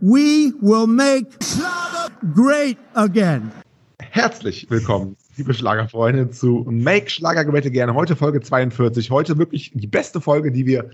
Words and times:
We 0.00 0.52
will 0.60 0.86
make 0.86 1.26
Schlager 1.42 2.10
great 2.34 2.78
again. 2.94 3.52
Herzlich 4.00 4.66
willkommen, 4.68 5.16
liebe 5.36 5.54
Schlagerfreunde, 5.54 6.30
zu 6.30 6.66
Make 6.68 7.10
Schlager 7.10 7.44
Great 7.44 7.66
Again. 7.66 7.94
Heute 7.94 8.16
Folge 8.16 8.40
42. 8.40 9.10
Heute 9.10 9.38
wirklich 9.38 9.70
die 9.74 9.86
beste 9.86 10.20
Folge, 10.20 10.50
die 10.52 10.66
wir, 10.66 10.90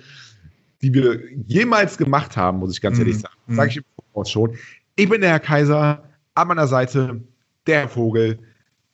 die 0.83 0.93
wir 0.93 1.21
jemals 1.47 1.99
gemacht 1.99 2.37
haben, 2.37 2.59
muss 2.59 2.73
ich 2.73 2.81
ganz 2.81 2.99
ehrlich 2.99 3.19
sagen. 3.19 3.35
Mhm. 3.47 3.55
Sage 3.57 3.71
ich 3.71 3.77
im 3.79 3.85
Voraus 4.13 4.31
schon. 4.31 4.57
Ich 4.97 5.09
bin 5.09 5.21
der 5.21 5.31
Herr 5.31 5.41
Kaiser, 5.41 6.03
an 6.35 6.49
meiner 6.49 6.67
Seite 6.67 7.21
der 7.67 7.81
Herr 7.81 7.89
Vogel. 7.89 8.39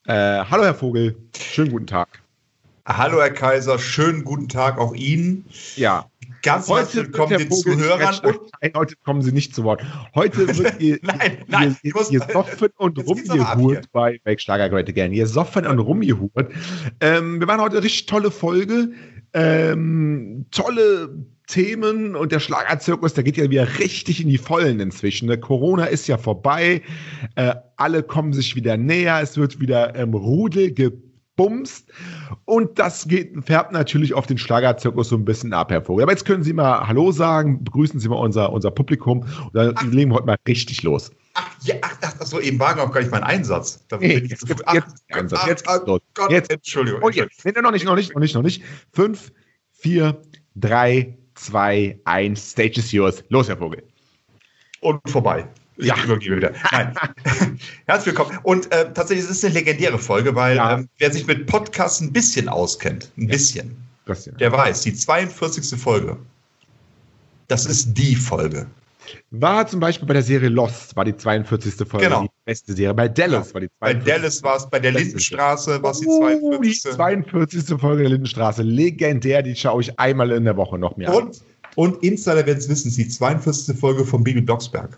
Äh, 0.06 0.12
hallo 0.12 0.64
Herr 0.64 0.74
Vogel, 0.74 1.16
schönen 1.36 1.72
guten 1.72 1.86
Tag. 1.86 2.22
Hallo 2.86 3.20
Herr 3.20 3.30
Kaiser, 3.30 3.78
schönen 3.78 4.24
guten 4.24 4.48
Tag 4.48 4.78
auch 4.78 4.94
Ihnen. 4.94 5.44
Ja, 5.74 6.08
Ganz 6.46 6.68
willkommen 6.68 7.28
der 7.30 7.38
den 7.38 7.50
Zuhörern 7.50 8.14
und 8.22 8.38
Nein, 8.62 8.72
heute 8.76 8.94
kommen 9.04 9.20
Sie 9.20 9.32
nicht 9.32 9.52
zu 9.52 9.64
Wort. 9.64 9.82
Heute 10.14 10.46
wird 10.56 10.80
ihr, 10.80 10.96
Nein, 11.02 11.38
nein, 11.48 11.76
ihr, 11.82 11.92
muss- 11.92 12.12
ihr 12.12 12.24
soffen 12.32 12.68
und 12.76 13.04
rumgehurt 13.04 13.90
bei 13.90 14.20
Make 14.24 14.40
Schlager 14.40 14.68
Great 14.68 14.88
Again. 14.88 15.12
Ihr 15.12 15.26
soffen 15.26 15.66
und 15.66 15.80
rumgehurt. 15.80 16.52
Ähm, 17.00 17.40
wir 17.40 17.48
waren 17.48 17.60
heute 17.60 17.78
eine 17.78 17.84
richtig 17.84 18.06
tolle 18.06 18.30
Folge. 18.30 18.92
Ähm, 19.34 20.46
tolle 20.52 21.16
Themen 21.48 22.14
und 22.14 22.30
der 22.30 22.38
Schlagerzirkus, 22.38 23.14
der 23.14 23.24
geht 23.24 23.36
ja 23.36 23.50
wieder 23.50 23.78
richtig 23.80 24.20
in 24.20 24.28
die 24.28 24.38
Vollen 24.38 24.78
inzwischen. 24.78 25.26
Ne? 25.26 25.38
Corona 25.38 25.86
ist 25.86 26.06
ja 26.06 26.16
vorbei. 26.16 26.80
Äh, 27.34 27.54
alle 27.76 28.04
kommen 28.04 28.32
sich 28.32 28.54
wieder 28.54 28.76
näher. 28.76 29.18
Es 29.20 29.36
wird 29.36 29.58
wieder 29.58 29.96
ähm, 29.96 30.14
Rudel 30.14 30.70
gebumst. 31.36 31.86
Und 32.44 32.78
das 32.78 33.06
geht, 33.06 33.32
färbt 33.44 33.72
natürlich 33.72 34.14
auf 34.14 34.26
den 34.26 34.38
Schlagerzirkus 34.38 35.08
so 35.10 35.16
ein 35.16 35.24
bisschen 35.24 35.52
ab, 35.52 35.70
Herr 35.70 35.82
Vogel. 35.82 36.02
Aber 36.02 36.12
jetzt 36.12 36.24
können 36.24 36.42
Sie 36.42 36.52
mal 36.52 36.86
Hallo 36.86 37.12
sagen, 37.12 37.62
begrüßen 37.62 38.00
Sie 38.00 38.08
mal 38.08 38.16
unser, 38.16 38.52
unser 38.52 38.70
Publikum 38.70 39.20
und 39.20 39.54
dann 39.54 39.74
legen 39.92 40.10
wir 40.10 40.16
heute 40.16 40.26
mal 40.26 40.36
richtig 40.48 40.82
los. 40.82 41.10
ach, 41.34 41.50
ja, 41.62 41.74
ach, 41.82 41.96
ach, 42.02 42.14
ach 42.20 42.26
so, 42.26 42.40
eben 42.40 42.58
war 42.58 42.74
gar 42.74 42.92
nicht 42.98 43.10
mein 43.10 43.22
Einsatz. 43.22 43.84
Da 43.88 43.98
Nee, 43.98 44.18
jetzt 44.18 44.46
gibt's- 44.46 44.62
ach, 44.66 44.74
jetzt 44.74 45.04
Einsatz. 45.10 45.62
ach, 45.66 45.80
ach. 45.80 46.00
Gott. 46.14 46.50
Entschuldigung. 46.50 47.00
Oh, 47.02 47.10
jetzt. 47.10 47.44
Nee, 47.44 47.52
noch 47.60 47.70
nicht, 47.70 47.84
noch 47.84 47.96
nicht, 47.96 48.14
noch 48.14 48.20
nicht, 48.20 48.34
noch 48.34 48.42
nicht. 48.42 48.62
Fünf, 48.92 49.32
vier, 49.72 50.20
drei, 50.54 51.18
zwei, 51.34 52.00
eins. 52.04 52.50
Stage 52.52 52.78
is 52.80 52.92
yours. 52.92 53.22
Los, 53.28 53.48
Herr 53.48 53.58
Vogel. 53.58 53.82
Und 54.80 55.00
vorbei. 55.10 55.48
Ich 55.78 55.86
Ja. 55.86 55.94
übergebe 56.04 56.36
wieder. 56.36 56.52
Nein. 56.72 56.94
Herzlich 57.86 58.16
willkommen. 58.16 58.38
Und 58.42 58.72
äh, 58.72 58.92
tatsächlich 58.94 59.24
ist 59.24 59.30
es 59.30 59.44
eine 59.44 59.54
legendäre 59.54 59.98
Folge, 59.98 60.34
weil 60.34 60.56
Ja. 60.56 60.74
ähm, 60.74 60.88
wer 60.98 61.12
sich 61.12 61.26
mit 61.26 61.46
Podcasts 61.46 62.00
ein 62.00 62.12
bisschen 62.12 62.48
auskennt, 62.48 63.10
ein 63.18 63.26
bisschen, 63.26 63.76
Das 64.06 64.24
der 64.24 64.52
weiß, 64.52 64.82
die 64.82 64.94
42. 64.94 65.78
Folge, 65.78 66.16
das 67.48 67.66
ist 67.66 67.92
die 67.94 68.16
Folge. 68.16 68.66
War 69.30 69.66
zum 69.68 69.78
Beispiel 69.78 70.08
bei 70.08 70.14
der 70.14 70.22
Serie 70.22 70.48
Lost, 70.48 70.96
war 70.96 71.04
die 71.04 71.16
42. 71.16 71.74
Folge 71.88 72.06
Genau. 72.06 72.22
die 72.22 72.28
beste 72.44 72.72
Serie. 72.72 72.92
Bei 72.94 73.06
Dallas 73.06 73.54
war 73.54 73.60
die 73.60 73.68
Bei 73.78 73.92
42. 73.92 74.14
Dallas 74.14 74.42
war 74.42 74.56
es, 74.56 74.68
bei 74.68 74.80
der 74.80 74.92
Lindenstraße 74.92 75.80
war 75.82 75.92
es 75.92 76.00
die 76.00 76.06
Oh, 76.08 76.26
die 76.60 76.72
42. 76.72 76.92
42. 76.94 77.80
Folge 77.80 78.02
der 78.02 78.10
Lindenstraße. 78.10 78.62
Legendär, 78.62 79.42
die 79.42 79.54
schaue 79.54 79.82
ich 79.82 79.96
einmal 80.00 80.32
in 80.32 80.44
der 80.44 80.56
Woche 80.56 80.76
noch 80.78 80.96
mehr 80.96 81.10
an. 81.10 81.14
Und, 81.14 81.40
und 81.76 82.02
Insider 82.02 82.44
werden 82.46 82.58
es 82.58 82.68
wissen, 82.68 82.88
es 82.88 82.96
ist 82.98 82.98
die 82.98 83.08
42. 83.08 83.78
Folge 83.78 84.04
von 84.04 84.24
Bibi 84.24 84.40
Blocksberg. 84.40 84.96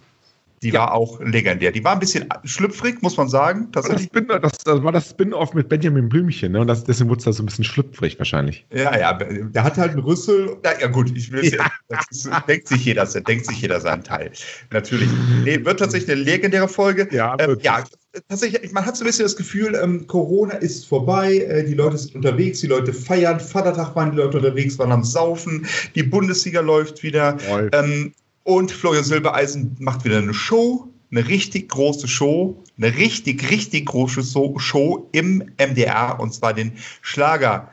Die 0.63 0.73
war 0.73 0.93
auch 0.93 1.21
legendär. 1.21 1.73
Die 1.73 1.85
war 1.85 1.93
ein 1.93 1.99
bisschen 1.99 2.27
schlüpfrig, 2.45 3.03
muss 3.03 3.17
man 3.17 3.29
sagen. 3.29 3.69
Das, 3.73 3.87
Tatsächlich. 3.87 4.09
Spin, 4.09 4.29
das, 4.29 4.53
das 4.59 4.83
war 4.83 4.93
das 4.93 5.11
Spin-off 5.11 5.55
mit 5.55 5.69
Benjamin 5.69 6.09
Blümchen, 6.09 6.53
ne? 6.53 6.61
Und 6.61 6.67
das, 6.67 6.85
deswegen 6.85 7.11
wurde 7.11 7.19
es 7.19 7.25
da 7.25 7.33
so 7.33 7.43
ein 7.43 7.47
bisschen 7.47 7.65
schlüpfrig 7.65 8.19
wahrscheinlich. 8.19 8.67
Ja, 8.73 8.97
ja, 8.99 9.13
der 9.15 9.65
hat 9.65 9.77
halt 9.77 9.93
einen 9.93 10.01
Rüssel. 10.01 10.57
Na, 10.63 10.79
ja, 10.81 10.89
gut, 10.89 11.17
ich 11.17 11.31
will 11.33 11.45
Ja. 11.45 11.71
das 11.89 12.07
ist, 12.11 12.31
denkt 12.49 12.69
sich 12.69 12.85
jeder, 12.85 13.07
denkt 13.07 13.47
sich 13.47 13.61
jeder 13.61 13.81
seinen 13.81 14.03
Teil. 14.03 14.33
Natürlich. 14.71 15.09
Nee, 15.45 15.65
wird 15.65 15.79
tatsächlich 15.79 16.11
eine 16.11 16.23
legendäre 16.23 16.69
Folge. 16.69 17.09
Ja, 17.11 17.37
ähm, 17.39 17.59
ja 17.63 17.85
tatsächlich, 18.29 18.73
man 18.73 18.85
hat 18.85 18.97
so 18.97 19.05
ein 19.05 19.07
bisschen 19.07 19.25
das 19.25 19.37
Gefühl, 19.37 19.75
ähm, 19.75 20.07
Corona 20.07 20.55
ist 20.55 20.87
vorbei, 20.87 21.37
äh, 21.37 21.65
die 21.65 21.75
Leute 21.75 21.99
sind 21.99 22.15
unterwegs, 22.15 22.61
die 22.61 22.67
Leute 22.67 22.93
feiern, 22.93 23.39
Vatertag 23.41 23.95
waren 23.95 24.11
die 24.13 24.17
Leute 24.17 24.39
unterwegs, 24.39 24.79
waren 24.79 24.93
am 24.93 25.05
Saufen, 25.05 25.67
die 25.95 26.03
Bundesliga 26.03 26.61
läuft 26.61 27.03
wieder. 27.03 27.37
Ähm, 27.73 28.13
und 28.49 28.73
Florian 28.73 29.05
Silbereisen 29.05 29.77
macht 29.79 30.07
wieder 30.07 30.17
eine 30.17 30.33
Show, 30.33 30.89
eine 31.11 31.29
richtig 31.29 31.69
große 31.69 32.09
Show, 32.09 32.65
eine 32.79 32.97
richtig, 32.97 33.51
richtig 33.51 33.85
große 33.85 34.23
Show 34.23 35.07
im 35.13 35.53
MDR 35.59 36.19
und 36.19 36.33
zwar 36.33 36.55
den 36.55 36.73
Schlager 37.03 37.71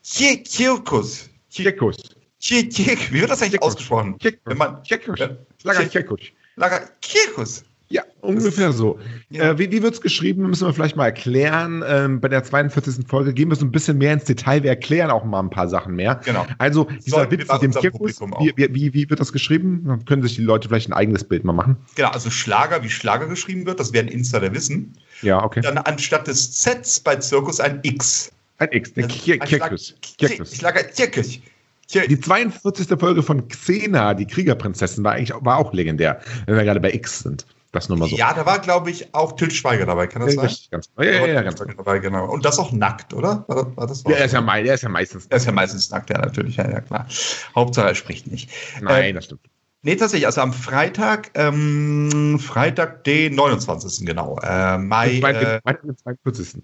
Zirkus. 0.00 1.28
Kirkus. 1.50 1.96
Wie 2.40 3.20
wird 3.20 3.30
das 3.30 3.42
eigentlich 3.42 3.60
Kirkus. 3.60 3.74
ausgesprochen? 3.74 4.16
Kirkus. 4.16 4.88
Kirkus. 4.88 5.20
Schlager 5.60 5.84
Kirkus. 5.84 6.20
Schlager 6.54 6.88
Kirkus. 7.02 7.64
Ja, 7.88 8.02
ungefähr 8.22 8.72
so. 8.72 8.98
Ja. 9.30 9.50
Äh, 9.50 9.58
wie 9.58 9.70
wie 9.70 9.82
wird 9.82 9.94
es 9.94 10.00
geschrieben, 10.00 10.48
müssen 10.48 10.66
wir 10.66 10.72
vielleicht 10.72 10.96
mal 10.96 11.04
erklären. 11.04 11.84
Ähm, 11.86 12.20
bei 12.20 12.28
der 12.28 12.42
42. 12.42 13.06
Folge 13.06 13.34
gehen 13.34 13.50
wir 13.50 13.56
so 13.56 13.64
ein 13.64 13.70
bisschen 13.70 13.98
mehr 13.98 14.14
ins 14.14 14.24
Detail. 14.24 14.62
Wir 14.62 14.70
erklären 14.70 15.10
auch 15.10 15.24
mal 15.24 15.40
ein 15.40 15.50
paar 15.50 15.68
Sachen 15.68 15.94
mehr. 15.94 16.20
Genau. 16.24 16.46
Also, 16.58 16.84
dieser 17.04 17.30
Witz 17.30 17.46
mit 17.52 17.62
dem 17.62 17.72
Kirkus, 17.72 18.20
wie, 18.40 18.52
wie, 18.56 18.94
wie, 18.94 19.10
wird 19.10 19.20
das 19.20 19.32
geschrieben? 19.32 19.84
Dann 19.86 20.04
können 20.06 20.22
sich 20.22 20.34
die 20.34 20.42
Leute 20.42 20.68
vielleicht 20.68 20.88
ein 20.88 20.94
eigenes 20.94 21.24
Bild 21.24 21.44
mal 21.44 21.52
machen. 21.52 21.76
Genau, 21.94 22.08
also 22.08 22.30
Schlager, 22.30 22.82
wie 22.82 22.90
Schlager 22.90 23.26
geschrieben 23.26 23.66
wird, 23.66 23.78
das 23.78 23.92
werden 23.92 24.08
Insider 24.08 24.52
wissen. 24.54 24.94
Ja, 25.22 25.44
okay. 25.44 25.60
Dann 25.60 25.78
anstatt 25.78 26.26
des 26.26 26.52
Zs 26.52 27.00
bei 27.00 27.16
Zirkus 27.16 27.60
ein 27.60 27.80
X. 27.82 28.32
Ein 28.58 28.68
X, 28.72 28.92
Ein 28.96 29.08
Kirkus. 29.08 29.48
Schlag- 29.48 30.28
Kirkus. 30.30 30.56
Schlager 30.56 30.90
Zirkus. 30.90 31.38
Zir- 31.86 32.06
Die 32.08 32.18
42. 32.18 32.98
Folge 32.98 33.22
von 33.22 33.46
Xena, 33.48 34.14
die 34.14 34.26
Kriegerprinzessin, 34.26 35.04
war 35.04 35.12
eigentlich 35.12 35.32
war 35.40 35.58
auch 35.58 35.72
legendär, 35.74 36.20
wenn 36.46 36.56
wir 36.56 36.64
gerade 36.64 36.80
bei 36.80 36.92
X 36.94 37.20
sind. 37.20 37.44
Das 37.74 37.88
nur 37.88 37.98
mal 37.98 38.08
so. 38.08 38.16
Ja, 38.16 38.32
da 38.32 38.46
war, 38.46 38.60
glaube 38.60 38.90
ich, 38.90 39.14
auch 39.14 39.32
Til 39.32 39.50
Schweiger 39.50 39.84
dabei, 39.84 40.06
kann 40.06 40.22
das 40.22 40.34
Ja, 40.34 40.48
sein? 40.48 40.56
ganz, 40.70 40.88
ja, 40.96 41.04
ja, 41.04 41.26
ja, 41.26 41.42
ganz 41.42 41.56
dabei, 41.58 41.98
genau. 41.98 42.30
Und 42.32 42.44
das 42.44 42.58
auch 42.58 42.72
nackt, 42.72 43.12
oder? 43.12 43.44
War 43.48 43.56
das, 43.64 43.76
war 43.76 43.86
das 43.86 44.02
Ja, 44.04 44.10
er 44.12 44.24
ist 44.26 44.32
ja, 44.32 44.40
mei- 44.40 44.62
er 44.64 44.74
ist 44.74 44.82
ja 44.82 44.88
meistens. 44.88 45.26
er 45.26 45.36
ist 45.36 45.46
ja 45.46 45.52
meistens 45.52 45.90
nackt, 45.90 46.08
ja, 46.10 46.18
natürlich, 46.18 46.56
ja, 46.56 46.70
ja, 46.70 46.80
klar. 46.80 47.06
Hauptsache, 47.54 47.88
er 47.88 47.94
spricht 47.94 48.26
nicht. 48.28 48.50
Nein, 48.80 49.10
Ähm, 49.10 49.14
das 49.16 49.24
stimmt. 49.26 49.40
Nee, 49.82 49.96
tatsächlich, 49.96 50.26
also 50.26 50.40
am 50.40 50.52
Freitag, 50.54 51.30
ähm, 51.34 52.38
Freitag, 52.40 53.04
den 53.04 53.34
29. 53.34 54.06
genau. 54.06 54.38
Äh, 54.42 54.78
Mai, 54.78 55.18
äh, 55.18 55.60
mit 55.82 55.98
42. 56.00 56.62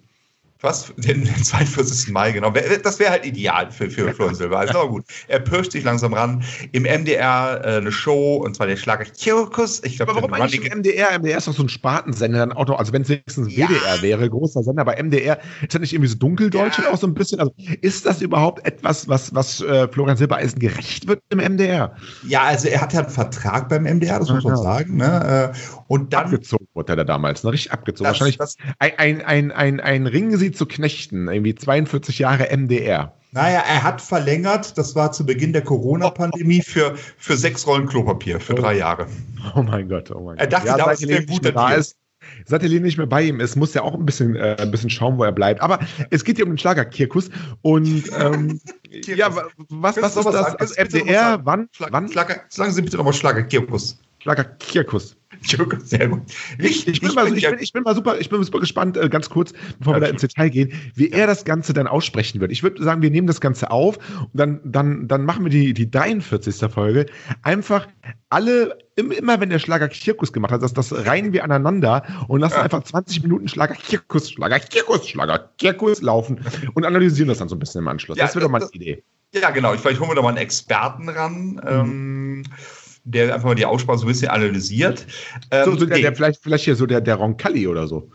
was? 0.62 0.92
Den 0.96 1.24
42. 1.26 2.12
Mai, 2.12 2.32
genau. 2.32 2.52
Das 2.82 2.98
wäre 2.98 3.10
halt 3.10 3.26
ideal 3.26 3.70
für, 3.70 3.90
für 3.90 4.12
Florian 4.12 4.34
Silber. 4.34 4.58
Also, 4.58 4.78
aber 4.80 4.88
gut. 4.90 5.04
Er 5.28 5.40
pirscht 5.40 5.72
sich 5.72 5.84
langsam 5.84 6.12
ran. 6.14 6.42
Im 6.72 6.82
MDR 6.84 7.60
äh, 7.64 7.76
eine 7.78 7.92
Show, 7.92 8.36
und 8.36 8.56
zwar 8.56 8.66
der 8.66 8.76
Schlager 8.76 9.04
Zirkus. 9.12 9.82
Ich 9.84 9.96
glaube, 9.96 10.12
Aber 10.12 10.22
warum 10.22 10.34
eigentlich 10.34 10.64
im 10.70 10.78
MDR? 10.78 11.18
MDR 11.18 11.38
ist 11.38 11.46
doch 11.48 11.54
so 11.54 11.62
ein 11.62 11.68
Spartensender, 11.68 12.38
dann 12.38 12.52
auch 12.52 12.66
noch, 12.66 12.78
also 12.78 12.92
wenn 12.92 13.02
es 13.02 13.08
wenigstens 13.08 13.54
Ja. 13.54 13.68
WDR 13.68 14.02
wäre, 14.02 14.28
großer 14.30 14.62
Sender, 14.62 14.82
aber 14.82 14.96
MDR 15.02 15.38
ist 15.62 15.74
das 15.74 15.80
nicht 15.80 15.92
irgendwie 15.92 16.08
so 16.10 16.16
dunkeldeutsch 16.18 16.78
Ja. 16.78 16.86
und 16.88 16.94
auch 16.94 16.98
so 16.98 17.06
ein 17.06 17.14
bisschen? 17.14 17.40
Also 17.40 17.52
ist 17.80 18.06
das 18.06 18.20
überhaupt 18.22 18.66
etwas, 18.66 19.08
was, 19.08 19.34
was 19.34 19.60
äh, 19.62 19.88
Florian 19.88 20.16
Silbereisen 20.16 20.58
gerecht 20.58 21.08
wird 21.08 21.20
im 21.30 21.38
MDR? 21.38 21.94
Ja, 22.26 22.42
also 22.42 22.68
er 22.68 22.80
hat 22.80 22.92
ja 22.92 23.00
einen 23.00 23.10
Vertrag 23.10 23.68
beim 23.68 23.84
MDR, 23.84 24.18
das 24.18 24.28
muss 24.30 24.44
man 24.44 24.54
Ja. 24.56 24.62
sagen. 24.62 24.96
Ne? 24.96 25.52
Äh, 25.54 25.58
Und 25.88 26.12
dann. 26.12 26.24
abgezogen 26.26 26.66
wurde 26.74 26.92
er 26.92 26.96
da 26.96 27.04
damals, 27.04 27.42
ne? 27.44 27.52
richtig 27.52 27.72
abgezogen. 27.72 28.04
Das- 28.04 28.12
Wahrscheinlich 28.20 28.38
das- 28.38 28.56
ein, 28.78 28.92
ein, 28.98 29.22
ein, 29.22 29.50
ein, 29.52 29.80
ein 29.80 30.06
Ring 30.06 30.30
sie 30.52 30.58
zu 30.58 30.66
knechten, 30.66 31.28
irgendwie 31.28 31.54
42 31.54 32.18
Jahre 32.18 32.48
MDR. 32.56 33.12
Naja, 33.32 33.62
er 33.66 33.82
hat 33.84 34.00
verlängert, 34.00 34.76
das 34.76 34.94
war 34.96 35.12
zu 35.12 35.24
Beginn 35.24 35.52
der 35.52 35.62
Corona-Pandemie, 35.62 36.62
für, 36.62 36.94
für 37.16 37.36
sechs 37.36 37.64
Rollen 37.66 37.86
Klopapier 37.86 38.40
für 38.40 38.54
drei 38.54 38.76
Jahre. 38.78 39.06
Oh 39.54 39.62
mein 39.62 39.88
Gott, 39.88 40.10
oh 40.10 40.20
mein 40.20 40.36
Er 40.38 40.46
Gott. 40.46 40.52
dachte 40.54 40.66
damals, 40.76 40.98
seit 41.00 41.08
es 41.08 41.14
wäre 41.14 41.20
ein 41.22 41.26
guter 41.26 41.52
da 41.52 41.72
ist, 41.74 41.96
Seit 42.44 42.62
Helene 42.62 42.82
nicht 42.82 42.98
mehr 42.98 43.06
bei 43.06 43.22
ihm 43.22 43.40
ist, 43.40 43.56
muss 43.56 43.74
er 43.74 43.82
auch 43.82 43.94
ein 43.94 44.04
bisschen, 44.04 44.36
äh, 44.36 44.54
ein 44.60 44.70
bisschen 44.70 44.90
schauen, 44.90 45.16
wo 45.16 45.24
er 45.24 45.32
bleibt. 45.32 45.60
Aber 45.62 45.78
es 46.10 46.22
geht 46.22 46.36
hier 46.36 46.44
um 46.44 46.52
den 46.52 46.58
Schlager-Kirkus. 46.58 47.30
Und 47.62 48.04
ähm, 48.18 48.60
ja, 49.06 49.34
wa- 49.34 49.46
was, 49.70 49.96
was 49.96 50.16
ist 50.16 50.24
das? 50.26 50.34
sagen? 50.34 50.56
Also 50.58 50.74
MDR, 50.82 51.40
wann? 51.44 51.68
Schlag, 51.72 51.92
wann? 51.92 52.08
Schlager, 52.10 52.40
sagen 52.48 52.72
Sie 52.72 52.82
bitte 52.82 52.98
nochmal 52.98 53.14
Schlager, 53.14 53.42
Kirkus. 54.58 55.16
Schlager-Kirkus. 55.48 55.90
Sehr 55.90 56.08
gut. 56.08 56.22
Ich, 56.58 56.86
ich, 56.88 57.00
bin 57.00 57.14
mal, 57.14 57.28
so- 57.28 57.34
ich, 57.34 57.48
bin, 57.48 57.58
ich 57.60 57.72
bin 57.72 57.82
mal 57.82 57.94
super, 57.94 58.18
ich 58.20 58.28
bin 58.28 58.42
super 58.44 58.60
gespannt, 58.60 58.96
äh, 58.96 59.08
ganz 59.08 59.30
kurz, 59.30 59.52
bevor 59.78 59.94
wir 59.94 60.00
da 60.00 60.06
ins 60.08 60.20
Detail 60.20 60.50
gehen, 60.50 60.72
wie 60.94 61.10
er 61.10 61.26
das 61.26 61.44
Ganze 61.44 61.72
dann 61.72 61.86
aussprechen 61.86 62.40
wird. 62.40 62.52
Ich 62.52 62.62
würde 62.62 62.82
sagen, 62.82 63.02
wir 63.02 63.10
nehmen 63.10 63.26
das 63.26 63.40
Ganze 63.40 63.70
auf 63.70 63.96
und 64.18 64.28
dann, 64.34 64.60
dann, 64.64 65.08
dann 65.08 65.24
machen 65.24 65.44
wir 65.44 65.50
die, 65.50 65.72
die 65.74 65.90
43. 65.90 66.70
Folge. 66.72 67.06
Einfach 67.42 67.88
alle, 68.28 68.78
im- 68.96 69.10
immer 69.12 69.40
wenn 69.40 69.50
der 69.50 69.58
Schlager 69.58 69.88
Kirkus 69.88 70.32
gemacht 70.32 70.52
hat, 70.52 70.62
das, 70.62 70.72
das 70.74 70.92
reihen 71.06 71.32
wir 71.32 71.44
aneinander 71.44 72.02
und 72.28 72.40
lassen 72.40 72.54
Ja. 72.56 72.62
einfach 72.62 72.82
20 72.84 73.22
Minuten 73.22 73.48
Schlager 73.48 73.74
Kirkus, 73.74 74.30
Schlager 74.30 74.60
Kirkus, 74.60 75.08
Schlager 75.08 75.50
Kirkus 75.58 76.02
laufen 76.02 76.40
und 76.74 76.84
analysieren 76.84 77.28
das 77.28 77.38
dann 77.38 77.48
so 77.48 77.56
ein 77.56 77.58
bisschen 77.58 77.80
im 77.80 77.88
Anschluss. 77.88 78.18
Ja, 78.18 78.24
das 78.26 78.34
wäre 78.34 78.44
doch 78.44 78.50
mal 78.50 78.62
eine 78.62 78.70
Idee. 78.72 79.02
Ja, 79.32 79.50
genau. 79.50 79.74
Ich, 79.74 79.80
vielleicht 79.80 80.00
holen 80.00 80.10
wir 80.10 80.16
da 80.16 80.22
mal 80.22 80.28
einen 80.30 80.38
Experten 80.38 81.08
ran, 81.08 81.60
ähm, 81.64 82.42
der 83.04 83.34
einfach 83.34 83.46
mal 83.48 83.54
die 83.54 83.66
Aussprache 83.66 83.98
so 83.98 84.04
ein 84.04 84.08
bisschen 84.08 84.28
analysiert. 84.28 85.06
Ähm, 85.50 85.64
So, 85.64 85.76
so 85.76 85.86
der, 85.86 85.96
nee. 85.96 86.02
der, 86.02 86.14
vielleicht, 86.14 86.42
vielleicht 86.42 86.64
hier 86.64 86.76
so 86.76 86.86
der, 86.86 87.00
der 87.00 87.16
Roncalli 87.16 87.66
oder 87.66 87.86
so. 87.88 88.10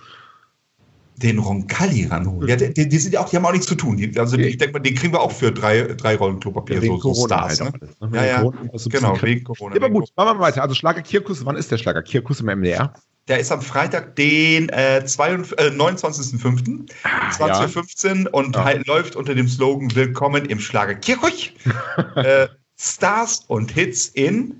den 1.18 1.40
Roncalli 1.40 2.06
ranholen. 2.08 2.50
Ja, 2.50 2.56
die, 2.58 2.90
die, 2.90 2.98
sind 2.98 3.14
ja 3.14 3.22
auch, 3.22 3.30
die 3.30 3.38
haben 3.38 3.46
auch 3.46 3.52
nichts 3.54 3.68
zu 3.68 3.76
tun. 3.76 3.96
Die, 3.98 4.18
also 4.20 4.38
ich 4.38 4.58
denke 4.58 4.74
mal, 4.74 4.80
den 4.80 4.96
kriegen 4.96 5.14
wir 5.14 5.22
auch 5.22 5.32
für 5.32 5.52
drei, 5.52 5.84
drei 5.84 6.16
Rollen 6.18 6.40
Klopapier. 6.42 6.82
Wegen 6.82 7.00
so, 7.00 7.14
so 7.14 7.26
Stars, 7.26 7.62
halt 7.62 7.74
ne? 7.74 7.80
alles, 7.82 8.00
ne? 8.12 8.18
Ja, 8.18 8.26
ja. 8.26 8.42
Corona 8.42 8.74
ist 8.74 8.84
so 8.84 8.90
ein 8.90 8.92
Genau, 8.92 9.22
wegen 9.22 9.44
Corona. 9.46 9.76
Ja, 9.76 9.82
aber 9.82 9.90
gut, 9.92 10.10
machen 10.16 10.28
wir 10.28 10.34
mal 10.36 10.40
weiter. 10.42 10.62
Also 10.62 10.76
Schlager 10.76 11.02
Kirkus, 11.02 11.46
wann 11.46 11.56
ist 11.56 11.72
der 11.72 11.78
Schlager 11.78 12.04
Kirkus 12.04 12.42
im 12.42 12.48
MDR? 12.48 12.94
Der 13.28 13.40
ist 13.40 13.52
am 13.52 13.62
Freitag, 13.62 14.16
den 14.18 14.70
äh, 14.70 15.04
22 15.06 15.58
äh, 15.58 15.70
29.05. 15.72 16.92
Ah, 17.04 17.32
2015 17.32 18.28
und 18.28 18.56
Ja. 18.56 18.64
halt 18.66 18.86
läuft 18.86 19.16
unter 19.16 19.34
dem 19.34 19.48
Slogan 19.48 19.96
Willkommen 19.96 20.46
im 20.46 20.60
Schlager 20.60 20.96
Kirchhoch. 20.96 21.32
äh, 22.18 22.48
Stars 22.78 23.46
und 23.48 23.72
Hits 23.72 24.10
in 24.10 24.60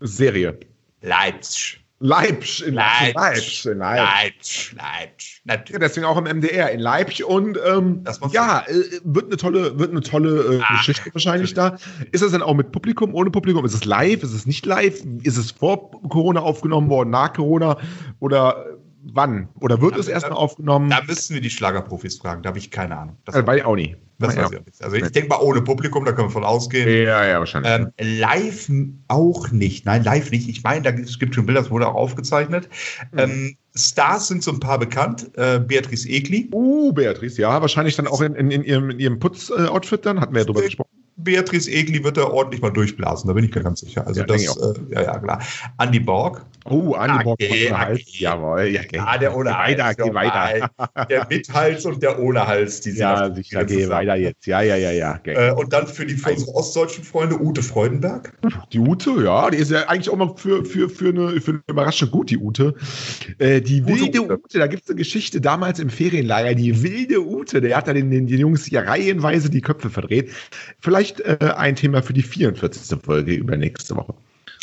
Serie. 0.00 0.58
Leipzig. 1.02 1.80
Leipzig. 1.98 2.66
In 2.66 2.74
Leipzig. 2.74 3.14
Leipzig. 3.14 3.66
In 3.66 3.78
Leipzig. 3.78 4.06
Leipzig. 4.08 4.74
Leipzig. 4.76 5.42
Ja, 5.46 5.54
Natürlich. 5.56 5.80
deswegen 5.80 6.06
auch 6.06 6.18
im 6.18 6.24
MDR 6.24 6.70
in 6.70 6.80
Leipzig 6.80 7.24
und 7.24 7.58
ähm, 7.66 8.04
ja, 8.32 8.64
äh, 8.66 9.00
wird 9.04 9.26
eine 9.26 9.36
tolle, 9.38 9.78
wird 9.78 9.92
eine 9.92 10.02
tolle 10.02 10.56
äh, 10.56 10.60
Ah, 10.62 10.76
Geschichte 10.76 11.08
wahrscheinlich 11.14 11.54
da. 11.54 11.78
Ist 12.12 12.22
das 12.22 12.32
denn 12.32 12.42
auch 12.42 12.54
mit 12.54 12.70
Publikum, 12.72 13.14
ohne 13.14 13.30
Publikum? 13.30 13.64
Ist 13.64 13.72
es 13.72 13.86
live? 13.86 14.22
Ist 14.22 14.34
es 14.34 14.44
nicht 14.46 14.66
live? 14.66 15.02
Ist 15.22 15.38
es 15.38 15.52
vor 15.52 15.90
Corona 16.10 16.40
aufgenommen 16.40 16.90
worden, 16.90 17.10
nach 17.10 17.32
Corona 17.32 17.78
oder 18.20 18.66
wann? 19.12 19.48
Oder 19.60 19.80
wird 19.80 19.94
Da- 19.94 20.00
es 20.00 20.08
erstmal 20.08 20.38
aufgenommen? 20.38 20.90
Da 20.90 21.00
müssen 21.06 21.34
wir 21.34 21.40
die 21.40 21.50
Schlagerprofis 21.50 22.18
fragen. 22.18 22.42
Da 22.42 22.48
habe 22.48 22.58
ich 22.58 22.70
keine 22.70 22.96
Ahnung. 22.98 23.16
Das, 23.24 23.34
äh, 23.34 23.46
weiß 23.46 23.58
ich 23.58 23.64
auch 23.64 23.76
nicht. 23.76 23.96
das 24.18 24.36
weiß 24.36 24.50
ich 24.50 24.58
auch 24.58 24.64
nicht. 24.64 24.82
Also 24.82 24.96
ich 24.96 25.08
denke 25.12 25.28
mal 25.28 25.40
ohne 25.40 25.62
Publikum, 25.62 26.04
da 26.04 26.12
können 26.12 26.28
wir 26.28 26.32
von 26.32 26.44
ausgehen. 26.44 26.88
Ja, 26.88 27.24
ja, 27.26 27.38
wahrscheinlich. 27.38 27.70
Ähm, 27.72 27.92
live 28.00 28.70
auch 29.08 29.50
nicht. 29.50 29.84
Nein, 29.86 30.04
live 30.04 30.30
nicht. 30.30 30.48
Ich 30.48 30.62
meine, 30.62 30.82
da 30.82 30.90
gibt- 30.90 31.08
es 31.08 31.18
gibt 31.18 31.34
schon 31.34 31.46
Bilder, 31.46 31.60
das 31.62 31.70
wurde 31.70 31.86
auch 31.88 31.94
aufgezeichnet. 31.94 32.68
Mhm. 33.12 33.18
Ähm, 33.18 33.56
Stars 33.76 34.28
sind 34.28 34.42
so 34.42 34.52
ein 34.52 34.60
paar 34.60 34.78
bekannt. 34.78 35.30
Äh, 35.36 35.60
Beatrice 35.60 36.08
Egli. 36.08 36.48
Uh, 36.52 36.92
Beatrice, 36.92 37.40
ja, 37.40 37.60
wahrscheinlich 37.60 37.94
dann 37.96 38.06
auch 38.06 38.20
in, 38.22 38.34
in, 38.34 38.50
in 38.50 38.64
ihrem, 38.64 38.90
in 38.90 38.98
ihrem 38.98 39.18
Putz-Outfit 39.18 40.06
dann, 40.06 40.20
hatten 40.20 40.32
wir 40.34 40.40
ja 40.40 40.46
drüber 40.46 40.62
gesprochen. 40.62 40.88
Beatrice 41.18 41.70
Egli 41.70 42.04
wird 42.04 42.16
da 42.18 42.24
ordentlich 42.24 42.60
mal 42.60 42.70
durchblasen, 42.70 43.28
da 43.28 43.32
bin 43.34 43.44
ich 43.44 43.54
mir 43.54 43.62
ganz 43.62 43.80
sicher. 43.80 44.06
Also 44.06 44.20
Ja, 44.20 44.26
das, 44.26 44.42
äh, 44.56 44.74
ja, 44.90 45.02
ja, 45.02 45.18
klar. 45.18 45.42
Andy 45.78 45.98
Borg. 46.00 46.44
Oh, 46.70 46.94
Andi 46.94 47.24
Bock 47.24 47.36
Okay, 47.40 47.70
okay. 47.70 48.04
Jawohl, 48.18 48.62
ja, 48.62 48.80
okay. 48.80 48.96
Ja, 48.96 49.18
der 49.18 49.36
ohne 49.36 49.56
Hals. 49.56 49.78
weiter, 49.78 50.04
geh 50.04 50.14
weiter. 50.14 50.70
Der 51.08 51.26
mit 51.28 51.52
Hals 51.52 51.84
und 51.86 52.02
der 52.02 52.18
ohne 52.18 52.46
Hals. 52.46 52.80
Die 52.80 52.90
Ja, 52.96 53.32
sicher, 53.34 53.64
geh 53.64 53.74
zusammen. 53.74 53.90
weiter 53.90 54.16
jetzt. 54.16 54.46
Ja, 54.46 54.62
ja, 54.62 54.76
ja, 54.76 54.90
ja. 54.90 55.16
Okay. 55.18 55.34
Äh, 55.34 55.52
und 55.52 55.72
dann 55.72 55.86
für, 55.86 56.06
die, 56.06 56.14
für 56.14 56.30
unsere 56.30 56.54
ostdeutschen 56.54 57.04
Freunde 57.04 57.40
Ute 57.40 57.62
Freudenberg. 57.62 58.32
Die 58.72 58.78
Ute, 58.78 59.10
ja, 59.22 59.50
die 59.50 59.58
ist 59.58 59.70
ja 59.70 59.88
eigentlich 59.88 60.10
auch 60.10 60.16
mal 60.16 60.34
für, 60.36 60.64
für, 60.64 60.88
für, 60.88 61.10
eine, 61.10 61.40
für 61.40 61.52
eine 61.52 61.62
Überraschung 61.66 62.10
gut, 62.10 62.30
die 62.30 62.38
Ute. 62.38 62.74
Äh, 63.38 63.60
die 63.60 63.82
Gute 63.82 64.00
wilde 64.00 64.22
Ute. 64.22 64.38
Ute, 64.38 64.58
da 64.58 64.66
gibt 64.66 64.84
es 64.84 64.90
eine 64.90 64.96
Geschichte 64.96 65.40
damals 65.40 65.78
im 65.78 65.90
Ferienlager, 65.90 66.54
die 66.54 66.82
wilde 66.82 67.26
Ute, 67.26 67.60
der 67.60 67.76
hat 67.76 67.88
da 67.88 67.92
den, 67.92 68.10
den, 68.10 68.26
den 68.26 68.38
Jungs 68.38 68.70
ja 68.70 68.80
reihenweise 68.80 69.50
die 69.50 69.60
Köpfe 69.60 69.90
verdreht. 69.90 70.30
Vielleicht 70.80 71.20
äh, 71.20 71.38
ein 71.56 71.76
Thema 71.76 72.02
für 72.02 72.12
die 72.12 72.22
44. 72.22 72.98
Folge 73.02 73.34
übernächste 73.34 73.96
Woche. 73.96 74.14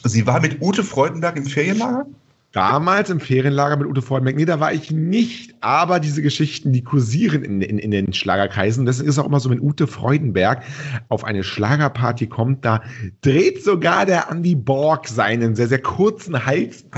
Sie 0.04 0.28
war 0.28 0.42
mit 0.42 0.62
Ute 0.62 0.84
Freudenberg 0.84 1.38
im 1.38 1.46
Ferienlager. 1.46 2.06
Damals 2.54 3.10
im 3.10 3.20
Ferienlager 3.20 3.78
mit 3.78 3.88
Ute 3.88 4.04
Freudenberg, 4.04 4.36
nee, 4.36 4.46
da 4.46 4.60
war 4.60 4.72
ich 4.74 4.92
nicht, 4.92 5.56
aber 5.62 6.00
diese 6.00 6.22
Geschichten, 6.22 6.72
die 6.72 6.84
kursieren 6.84 7.44
in, 7.44 7.62
in, 7.64 7.80
in 7.80 7.90
den 7.90 8.14
Schlagerkreisen. 8.14 8.86
Das 8.86 9.00
ist 9.00 9.18
auch 9.18 9.26
immer 9.26 9.40
so, 9.40 9.50
wenn 9.50 9.60
Ute 9.60 9.88
Freudenberg 9.88 10.62
auf 11.10 11.24
eine 11.24 11.44
Schlagerparty 11.44 12.28
kommt, 12.28 12.64
da 12.64 12.82
dreht 13.22 13.64
sogar 13.64 14.06
der 14.06 14.30
Andy 14.30 14.54
Borg 14.56 15.08
seinen 15.08 15.56
sehr, 15.56 15.68
sehr 15.68 15.82
kurzen 15.82 16.46
Hals. 16.46 16.86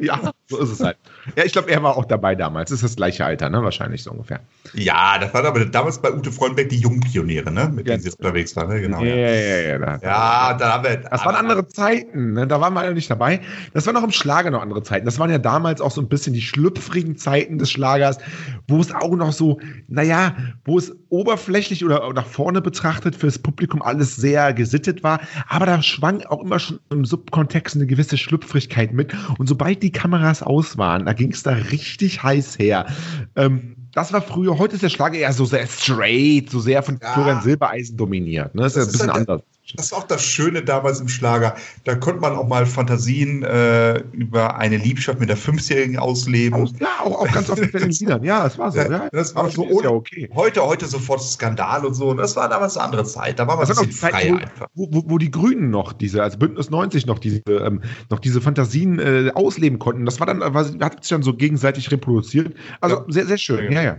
Ja, 0.00 0.32
so 0.46 0.60
ist 0.60 0.70
es 0.70 0.80
halt. 0.80 0.96
Ja, 1.36 1.44
ich 1.44 1.52
glaube, 1.52 1.70
er 1.70 1.82
war 1.82 1.98
auch 1.98 2.06
dabei 2.06 2.34
damals. 2.34 2.70
Das 2.70 2.76
ist 2.78 2.84
das 2.84 2.96
gleiche 2.96 3.26
Alter, 3.26 3.50
ne? 3.50 3.62
Wahrscheinlich 3.62 4.02
so 4.02 4.10
ungefähr. 4.10 4.40
Ja, 4.72 5.18
das 5.18 5.34
waren 5.34 5.44
aber 5.44 5.62
damals 5.66 6.00
bei 6.00 6.10
Ute 6.10 6.32
Freudenberg 6.32 6.70
die 6.70 6.78
Jungpioniere, 6.78 7.50
ne? 7.50 7.68
mit 7.70 7.86
Ja. 7.86 7.92
denen 7.94 8.02
sie 8.02 8.10
unterwegs 8.16 8.56
waren. 8.56 8.70
Ne? 8.70 8.80
Genau, 8.80 9.02
ja, 9.02 9.14
ja. 9.14 9.30
ja, 9.30 9.56
ja. 9.60 9.78
da- 9.78 9.98
Ja, 10.02 10.54
da 10.54 10.72
haben 10.72 10.84
wir. 10.84 10.96
Das 10.96 11.26
waren 11.26 11.34
andere 11.34 11.68
Zeiten, 11.68 12.32
ne? 12.32 12.46
da 12.46 12.62
waren 12.62 12.72
wir 12.72 12.80
alle 12.80 12.94
nicht 12.94 13.10
dabei. 13.10 13.42
Das 13.74 13.86
waren 13.86 13.96
auch 13.98 14.04
im 14.04 14.10
Schlager 14.12 14.50
noch 14.50 14.62
andere 14.62 14.82
Zeiten. 14.82 15.04
Das 15.06 15.18
waren 15.18 15.30
ja 15.30 15.38
damals 15.38 15.80
auch 15.80 15.90
so 15.90 16.00
ein 16.00 16.08
bisschen 16.08 16.32
die 16.34 16.40
schlüpfrigen 16.42 17.16
Zeiten 17.16 17.58
des 17.58 17.70
Schlagers, 17.70 18.18
wo 18.68 18.80
es 18.80 18.92
auch 18.94 19.14
noch 19.16 19.32
so, 19.32 19.58
naja, 19.88 20.34
wo 20.64 20.78
es 20.78 20.92
oberflächlich 21.08 21.84
oder 21.84 22.12
nach 22.12 22.26
vorne 22.26 22.60
betrachtet 22.62 23.14
fürs 23.16 23.38
Publikum 23.38 23.82
alles 23.82 24.16
sehr 24.16 24.52
gesittet 24.52 25.02
war. 25.02 25.20
Aber 25.48 25.66
da 25.66 25.82
schwang 25.82 26.22
auch 26.26 26.42
immer 26.42 26.58
schon 26.58 26.78
im 26.90 27.04
Subkontext 27.04 27.76
eine 27.76 27.86
gewisse 27.86 28.16
Schlüpfrigkeit 28.16 28.92
mit. 28.92 29.12
Und 29.38 29.46
sobald 29.48 29.82
die 29.82 29.92
Kameras 29.92 30.42
aus 30.42 30.78
waren, 30.78 31.06
da 31.06 31.12
ging 31.12 31.32
es 31.32 31.42
da 31.42 31.50
richtig 31.52 32.22
heiß 32.22 32.58
her. 32.58 32.86
Ähm, 33.36 33.76
das 33.94 34.10
war 34.12 34.22
früher, 34.22 34.58
heute 34.58 34.74
ist 34.76 34.82
der 34.82 34.88
Schlager 34.88 35.18
eher 35.18 35.32
so 35.34 35.44
sehr 35.44 35.66
straight, 35.66 36.48
so 36.50 36.60
sehr 36.60 36.82
von 36.82 36.98
Ja. 37.02 37.12
Florian 37.12 37.42
Silbereisen 37.42 37.96
dominiert. 37.98 38.54
Ne? 38.54 38.62
Das 38.62 38.74
ist 38.74 38.76
ja 38.76 38.84
Das 38.84 38.88
ein 38.88 38.88
ist 38.88 38.92
bisschen 38.92 39.12
halt 39.12 39.28
der- 39.28 39.34
anders. 39.34 39.46
Das 39.76 39.92
war 39.92 40.00
auch 40.00 40.06
das 40.06 40.22
Schöne 40.24 40.62
damals 40.62 41.00
im 41.00 41.08
Schlager. 41.08 41.54
Da 41.84 41.94
konnte 41.94 42.20
man 42.20 42.34
auch 42.34 42.46
mal 42.48 42.66
Fantasien 42.66 43.42
äh, 43.44 44.00
über 44.12 44.56
eine 44.56 44.76
Liebschaft 44.76 45.20
mit 45.20 45.28
der 45.28 45.36
Fünfjährigen 45.36 45.98
ausleben. 45.98 46.66
Ja, 46.80 46.88
auch, 47.04 47.20
auch 47.20 47.32
ganz 47.32 47.48
oft 47.48 47.60
mit 47.60 47.72
den 47.72 47.90
Liedern. 47.90 48.24
Ja, 48.24 48.42
das 48.42 48.58
war 48.58 48.72
so. 48.72 48.78
Ja, 48.80 49.08
das 49.12 49.34
war 49.34 49.48
so 49.50 49.64
ist 49.64 49.70
ja 49.70 49.76
ohne- 49.88 49.90
okay. 49.92 50.28
Heute, 50.34 50.62
heute 50.66 50.86
sofort 50.86 51.22
Skandal 51.22 51.86
und 51.86 51.94
so. 51.94 52.12
Das 52.12 52.34
war 52.36 52.48
damals 52.48 52.76
eine 52.76 52.84
andere 52.86 53.04
Zeit. 53.04 53.38
Da 53.38 53.46
war 53.46 53.56
man 53.56 53.66
Das 53.66 53.78
ein 53.78 53.86
bisschen 53.86 54.10
wo, 54.10 54.36
einfach. 54.36 54.66
wo, 54.74 54.88
wo, 54.90 55.02
wo 55.06 55.18
die 55.18 55.30
Grünen 55.30 55.70
noch 55.70 55.92
diese, 55.92 56.22
also 56.22 56.38
Bündnis 56.38 56.68
90 56.68 57.06
noch 57.06 57.20
diese, 57.20 57.40
ähm, 57.48 57.82
noch 58.10 58.18
diese 58.18 58.40
Fantasien 58.40 58.98
äh, 58.98 59.30
ausleben 59.34 59.78
konnten. 59.78 60.04
Das 60.04 60.18
war 60.18 60.26
dann, 60.26 60.40
war, 60.40 60.66
hat 60.80 61.04
sich 61.04 61.10
dann 61.10 61.22
so 61.22 61.34
gegenseitig 61.34 61.90
reproduziert. 61.90 62.52
Also 62.80 62.96
Ja. 62.96 63.04
sehr, 63.08 63.26
sehr 63.26 63.38
schön. 63.38 63.72
Ja. 63.72 63.80
Ja, 63.80 63.82
ja. 63.82 63.98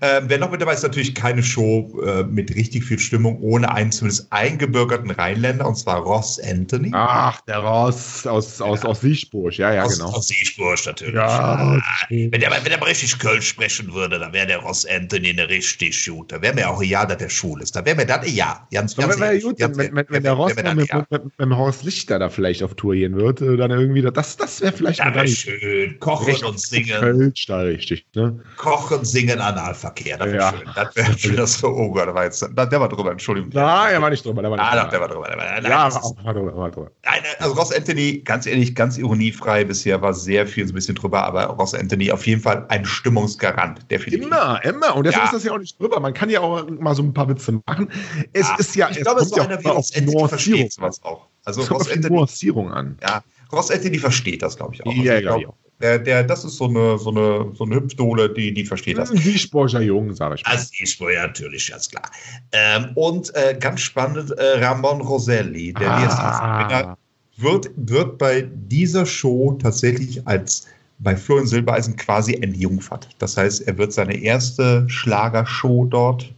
Ähm, 0.00 0.24
wer 0.28 0.38
noch 0.38 0.50
mit 0.50 0.60
dabei 0.62 0.74
ist, 0.74 0.82
natürlich 0.82 1.14
keine 1.14 1.42
Show 1.42 2.00
äh, 2.04 2.22
mit 2.24 2.54
richtig 2.54 2.84
viel 2.84 2.98
Stimmung, 2.98 3.38
ohne 3.40 3.72
einen 3.72 3.92
zumindest 3.92 4.32
eingebürgerten 4.32 5.01
Rheinländer, 5.10 5.66
und 5.66 5.76
zwar 5.76 5.98
Ross 6.00 6.38
Anthony. 6.40 6.90
Ach, 6.94 7.40
der 7.42 7.58
Ross 7.58 8.26
aus, 8.26 8.60
aus, 8.60 8.84
aus 8.84 9.00
Siechburg. 9.00 9.56
Ja, 9.58 9.72
ja, 9.74 9.82
aus, 9.84 9.98
genau. 9.98 10.10
aus 10.10 10.28
Seespurg 10.28 10.78
natürlich. 10.86 11.14
Ja, 11.14 11.22
Ah, 11.32 11.80
wenn, 12.08 12.30
der, 12.32 12.50
mal- 12.50 12.58
wenn 12.62 12.70
der 12.70 12.78
mal 12.78 12.86
richtig 12.86 13.18
Kölsch 13.18 13.48
sprechen 13.48 13.92
würde, 13.92 14.18
dann 14.18 14.32
wäre 14.32 14.46
der 14.46 14.58
Ross 14.58 14.86
Anthony 14.86 15.30
eine 15.30 15.48
richtig 15.48 16.04
gut. 16.06 16.32
Da 16.32 16.40
wäre 16.40 16.54
mir 16.54 16.68
auch 16.70 16.80
ein 16.80 16.88
Jahr, 16.88 17.06
dass 17.06 17.18
der 17.18 17.28
Schul 17.28 17.60
ist. 17.62 17.74
Da 17.76 17.84
wäre 17.84 17.96
mir 17.96 18.06
das 18.06 18.20
ein 18.26 18.34
Jahr. 18.34 18.66
Ganz, 18.72 18.96
ganz 18.96 19.18
ehrlich, 19.20 19.42
gut, 19.44 19.58
wenn, 19.58 19.76
wenn, 19.76 19.96
ehrlich, 19.96 20.06
wenn 20.10 20.22
der 20.22 20.32
Ross 20.32 20.56
wär 20.56 20.62
dann 20.62 20.76
mit, 20.76 20.92
mit, 20.92 21.10
mit 21.10 21.38
dem 21.38 21.56
Horst 21.56 21.82
Lichter 21.84 22.18
da 22.18 22.28
vielleicht 22.28 22.62
auf 22.62 22.74
Tour 22.74 22.94
gehen 22.94 23.16
wird, 23.16 23.40
äh, 23.40 23.56
dann 23.56 23.70
irgendwie, 23.70 24.02
das, 24.02 24.36
das 24.36 24.60
wäre 24.60 24.72
vielleicht 24.72 25.00
Das 25.00 25.14
nicht 25.22 25.38
schön. 25.40 25.98
Kochen 26.00 26.44
und 26.44 26.60
singen. 26.60 27.00
Kölsch 27.00 27.46
da 27.46 27.58
richtig, 27.60 28.06
ne? 28.14 28.38
Kochen, 28.56 29.04
singen, 29.04 29.40
Analverkehr. 29.40 30.18
Das 30.18 30.26
wäre 30.28 30.36
Ja. 30.36 30.50
schön. 30.50 30.68
Das 30.74 30.96
wäre 30.96 31.18
schön, 31.18 31.36
das 31.36 31.56
für 31.56 31.68
oh 31.74 31.90
Gott, 31.90 32.08
da 32.08 32.14
war 32.14 32.24
jetzt, 32.24 32.42
da, 32.54 32.66
der 32.66 32.80
war 32.80 32.88
drüber, 32.88 33.10
Entschuldigung. 33.12 33.50
Nein, 33.52 33.92
er 33.94 34.02
war 34.02 34.10
nicht 34.10 34.24
drüber. 34.24 34.42
Der 34.42 34.50
war 34.50 34.56
nicht 34.56 34.66
Ah, 34.66 34.84
drüber. 34.84 34.90
Der 34.92 35.00
war 35.00 35.08
drüber. 35.08 35.26
Der 35.28 35.36
war, 35.36 35.44
nein, 35.44 35.64
ja, 35.64 35.92
war, 36.24 36.34
drüber, 36.34 36.56
war 36.56 36.70
drüber. 36.70 36.90
Nein, 37.04 37.20
also 37.38 37.54
Ross 37.54 37.72
Anthony, 37.72 38.18
ganz 38.24 38.46
ehrlich, 38.46 38.74
ganz 38.74 38.98
ironiefrei 38.98 39.64
bisher 39.64 40.00
war 40.00 40.14
sehr 40.14 40.46
viel 40.46 40.66
so 40.66 40.72
ein 40.72 40.74
bisschen 40.76 40.94
drüber, 40.94 41.24
aber 41.24 41.44
Ross 41.46 41.74
Anthony 41.74 42.12
auf 42.12 42.26
jeden 42.26 42.40
Fall 42.40 42.64
ein 42.68 42.84
Stimmungsgarant, 42.84 43.90
definitiv. 43.90 44.26
Immer, 44.26 44.64
immer. 44.64 44.94
Und 44.96 45.04
deshalb 45.06 45.24
Ja. 45.24 45.30
ist 45.30 45.34
das 45.34 45.44
ja 45.44 45.52
auch 45.52 45.58
nicht 45.58 45.78
drüber. 45.80 45.98
Man 46.00 46.14
kann 46.14 46.30
ja 46.30 46.40
auch 46.40 46.68
mal 46.70 46.94
so 46.94 47.02
ein 47.02 47.12
paar 47.12 47.28
Witze 47.28 47.60
machen. 47.66 47.88
Es 48.32 48.48
Ja, 48.48 48.56
ist 48.58 48.76
ja, 48.76 48.90
ich 48.90 48.98
es 48.98 49.02
glaube, 49.02 49.20
kommt 49.20 49.30
so 49.30 49.36
ja 49.38 49.44
einer 49.44 49.58
auch 49.58 49.64
auf 49.70 49.76
Ross 49.76 49.88
die 49.90 49.98
Anthony 50.00 50.16
Nuancierung. 50.16 50.28
versteht 50.60 50.72
sowas 50.72 51.00
auch. 51.02 51.26
Also 51.44 51.62
Es 51.62 51.68
kommt 51.68 51.80
Ross 51.80 51.90
Anthony, 51.90 52.14
Nuancierung 52.14 52.70
an. 52.72 52.98
ja, 53.02 53.22
Ross 53.52 53.70
Anthony 53.70 53.98
versteht 53.98 54.42
das, 54.42 54.56
glaube 54.56 54.74
ich, 54.74 54.82
auch. 54.86 54.90
Also 54.90 55.02
Ja, 55.02 55.20
glaub, 55.20 55.40
ich 55.40 55.46
auch. 55.48 55.54
Der, 55.82 55.98
der, 55.98 56.22
das 56.22 56.44
ist 56.44 56.56
so 56.56 56.66
eine, 56.68 56.96
so 56.98 57.10
eine, 57.10 57.50
so 57.54 57.64
eine 57.64 57.74
Hüpfdohle, 57.74 58.30
die, 58.32 58.54
die 58.54 58.64
versteht 58.64 58.98
das. 58.98 59.10
Ein 59.10 59.24
Wiesborger 59.24 59.80
Jung, 59.80 60.14
sage 60.14 60.36
ich 60.36 60.44
mal. 60.44 60.52
Das 60.52 60.70
ist 60.78 61.00
wohl 61.00 61.12
ja 61.12 61.26
natürlich, 61.26 61.68
ganz 61.70 61.90
klar. 61.90 62.08
Ähm, 62.52 62.90
und 62.94 63.34
äh, 63.34 63.56
ganz 63.58 63.80
spannend, 63.80 64.30
äh, 64.30 64.64
Ramon 64.64 65.00
Roselli, 65.00 65.72
der 65.72 65.90
Ah. 65.90 66.96
Wird, 67.38 67.70
wird 67.76 68.18
bei 68.18 68.42
dieser 68.54 69.04
Show 69.04 69.58
tatsächlich 69.60 70.24
als 70.26 70.68
bei 71.00 71.16
Florian 71.16 71.46
Silbereisen 71.48 71.96
quasi 71.96 72.34
entjungfert. 72.34 73.08
Das 73.18 73.36
heißt, 73.36 73.66
er 73.66 73.76
wird 73.76 73.92
seine 73.92 74.14
erste 74.14 74.88
Schlagershow 74.88 75.86
dort 75.86 76.32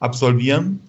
absolvieren. 0.00 0.80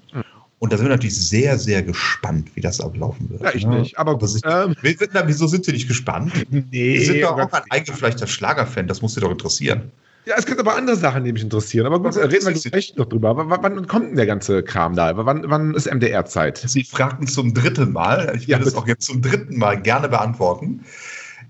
Und 0.62 0.72
da 0.72 0.77
sind 0.77 0.86
wir 0.86 0.91
natürlich 0.91 1.18
sehr, 1.18 1.58
sehr 1.58 1.82
gespannt, 1.82 2.51
wie 2.53 2.62
das 2.62 2.80
ablaufen 2.80 3.32
wird. 3.32 3.41
Ja, 3.41 3.51
ich 3.56 3.65
ne? 3.65 3.80
nicht. 3.80 3.98
Aber 3.98 4.12
Aber 4.12 4.27
gut. 4.27 4.41
Ähm, 4.46 4.75
Wir 4.84 4.96
sind 4.96 5.15
da, 5.15 5.27
wieso 5.27 5.48
sind 5.48 5.65
Sie 5.65 5.72
nicht 5.72 5.88
gespannt? 5.88 6.34
nee, 6.51 7.00
Sie 7.00 7.06
sind 7.06 7.22
doch 7.24 7.32
auch 7.32 7.51
ein 7.51 7.63
eingefleischter 7.72 8.27
Schlagerfan, 8.27 8.88
das 8.88 9.01
muss 9.01 9.15
Sie 9.15 9.22
doch 9.22 9.32
interessieren. 9.32 9.91
ja, 10.27 10.36
es 10.38 10.46
gibt 10.46 10.60
aber 10.60 10.75
andere 10.75 10.96
Sachen, 10.96 11.24
die 11.24 11.34
mich 11.34 11.41
interessieren. 11.41 11.88
Aber 11.88 12.00
gut, 12.00 12.15
reden 12.15 12.46
wir 12.46 12.53
gleich 12.53 12.96
noch 12.96 13.08
drüber. 13.08 13.30
Aber 13.30 13.50
wann, 13.50 13.88
kommt 13.88 14.10
denn 14.10 14.15
der 14.18 14.27
ganze 14.27 14.62
Kram 14.62 14.96
da? 14.96 15.18
Wann, 15.18 15.44
wann 15.48 15.74
ist 15.74 15.91
MDR-Zeit? 15.91 16.60
Sie 16.60 16.84
fragten 16.84 17.25
zum 17.25 17.56
dritten 17.56 17.91
Mal, 17.91 18.32
ich 18.38 18.46
Ja, 18.46 18.60
will 18.60 18.68
es 18.68 18.75
auch 18.75 18.88
jetzt 18.88 19.06
zum 19.08 19.24
dritten 19.24 19.58
Mal 19.58 19.82
gerne 19.82 20.10
beantworten. 20.10 20.86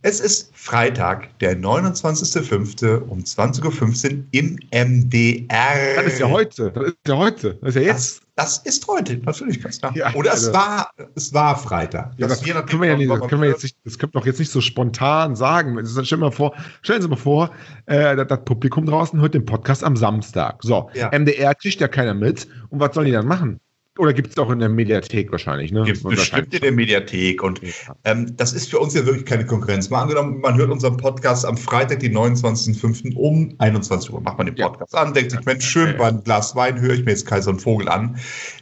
Es 0.03 0.22
ist 0.22 0.51
Freitag, 0.56 1.38
der 1.39 1.60
29.05. 1.60 3.01
um 3.10 3.20
20.15 3.20 4.18
Uhr 4.18 4.24
im 4.32 4.58
MDR. 4.72 5.96
Das 5.98 6.13
ist 6.13 6.20
ja 6.20 6.30
heute. 6.30 6.72
Das 6.72 6.86
ist 6.86 6.98
ja 7.08 7.18
heute. 7.18 7.60
Das 7.62 7.70
ist 7.70 7.75
ja 7.75 7.82
jetzt. 7.82 8.22
Das, 8.22 8.22
Das 8.42 8.58
ist 8.58 8.88
heute, 8.88 9.18
natürlich, 9.18 9.62
ganz 9.62 9.80
klar. 9.80 9.96
Ja, 9.96 10.14
Oder 10.16 10.32
also- 10.32 10.48
es 10.50 10.54
war, 10.54 10.92
es 11.16 11.34
war 11.34 11.58
Freitag. 11.58 12.14
Ja, 12.18 12.28
das, 12.28 12.40
nachdem, 12.46 12.66
können 12.66 12.82
wir 12.82 12.90
ja 12.90 12.98
nicht, 12.98 13.12
das 13.12 13.28
können 13.28 13.42
wir 13.42 13.50
jetzt 13.50 13.62
nicht, 13.62 13.78
das 13.84 14.00
können 14.00 14.14
wir 14.14 14.20
doch 14.20 14.26
jetzt 14.26 14.40
nicht 14.40 14.52
so 14.52 14.62
spontan 14.62 15.36
sagen. 15.36 15.76
Das 15.76 15.96
wir 15.96 16.18
mal 16.18 16.32
vor, 16.32 16.54
stellen 16.82 17.02
Sie 17.02 17.08
mal 17.08 17.18
vor, 17.18 17.52
äh, 17.86 18.16
das, 18.16 18.28
das 18.28 18.44
Publikum 18.44 18.86
draußen 18.88 19.20
hört 19.22 19.36
den 19.36 19.46
Podcast 19.46 19.84
am 19.84 19.96
Samstag. 19.96 20.64
So, 20.64 20.90
Ja. 20.94 21.10
MDR 21.12 21.54
kriegt 21.54 21.80
ja 21.80 21.88
keiner 21.88 22.16
mit. 22.16 22.48
Und 22.70 22.80
was 22.80 22.96
sollen 22.96 23.06
die 23.06 23.12
dann 23.12 23.28
machen? 23.28 23.60
Oder 23.98 24.14
gibt 24.14 24.30
es 24.32 24.38
auch 24.38 24.50
in 24.50 24.60
der 24.60 24.70
Mediathek 24.70 25.32
wahrscheinlich, 25.34 25.72
ne? 25.74 25.84
Gibt 25.84 26.04
Wahrscheinlich. 26.06 26.30
bestimmt 26.30 26.54
in 26.54 26.62
der 26.62 26.72
Mediathek. 26.72 27.44
Und 27.44 27.62
Ja. 27.62 27.70
ähm, 28.06 28.36
das 28.38 28.54
ist 28.54 28.70
für 28.70 28.80
uns 28.80 28.94
ja 28.94 29.06
wirklich 29.06 29.26
keine 29.26 29.46
Konkurrenz. 29.46 29.90
Mal 29.90 30.04
angenommen, 30.04 30.40
man 30.40 30.56
hört 30.56 30.72
unseren 30.72 30.96
Podcast 30.96 31.46
am 31.46 31.58
Freitag, 31.58 32.00
den 32.00 32.14
29.05. 32.14 33.16
um 33.16 33.54
21 33.58 34.12
Uhr. 34.14 34.22
Macht 34.22 34.38
man 34.38 34.48
den 34.48 34.56
Ja. 34.56 34.70
Podcast 34.70 34.96
an, 34.96 35.14
denkt 35.14 35.32
sich, 35.32 35.44
Mensch, 35.46 35.66
schön, 35.66 35.88
Ja, 35.88 35.92
ja. 35.92 35.98
bei 35.98 36.08
einem 36.08 36.24
Glas 36.24 36.56
Wein 36.56 36.80
höre 36.80 36.94
ich 36.94 37.04
mir 37.04 37.12
jetzt 37.12 37.26
Kaiser 37.28 37.52
und 37.52 37.62
Vogel 37.62 37.90
an. 37.90 38.18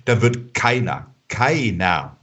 Da 0.06 0.20
wird 0.24 0.56
keiner, 0.56 1.14
keiner 1.28 2.18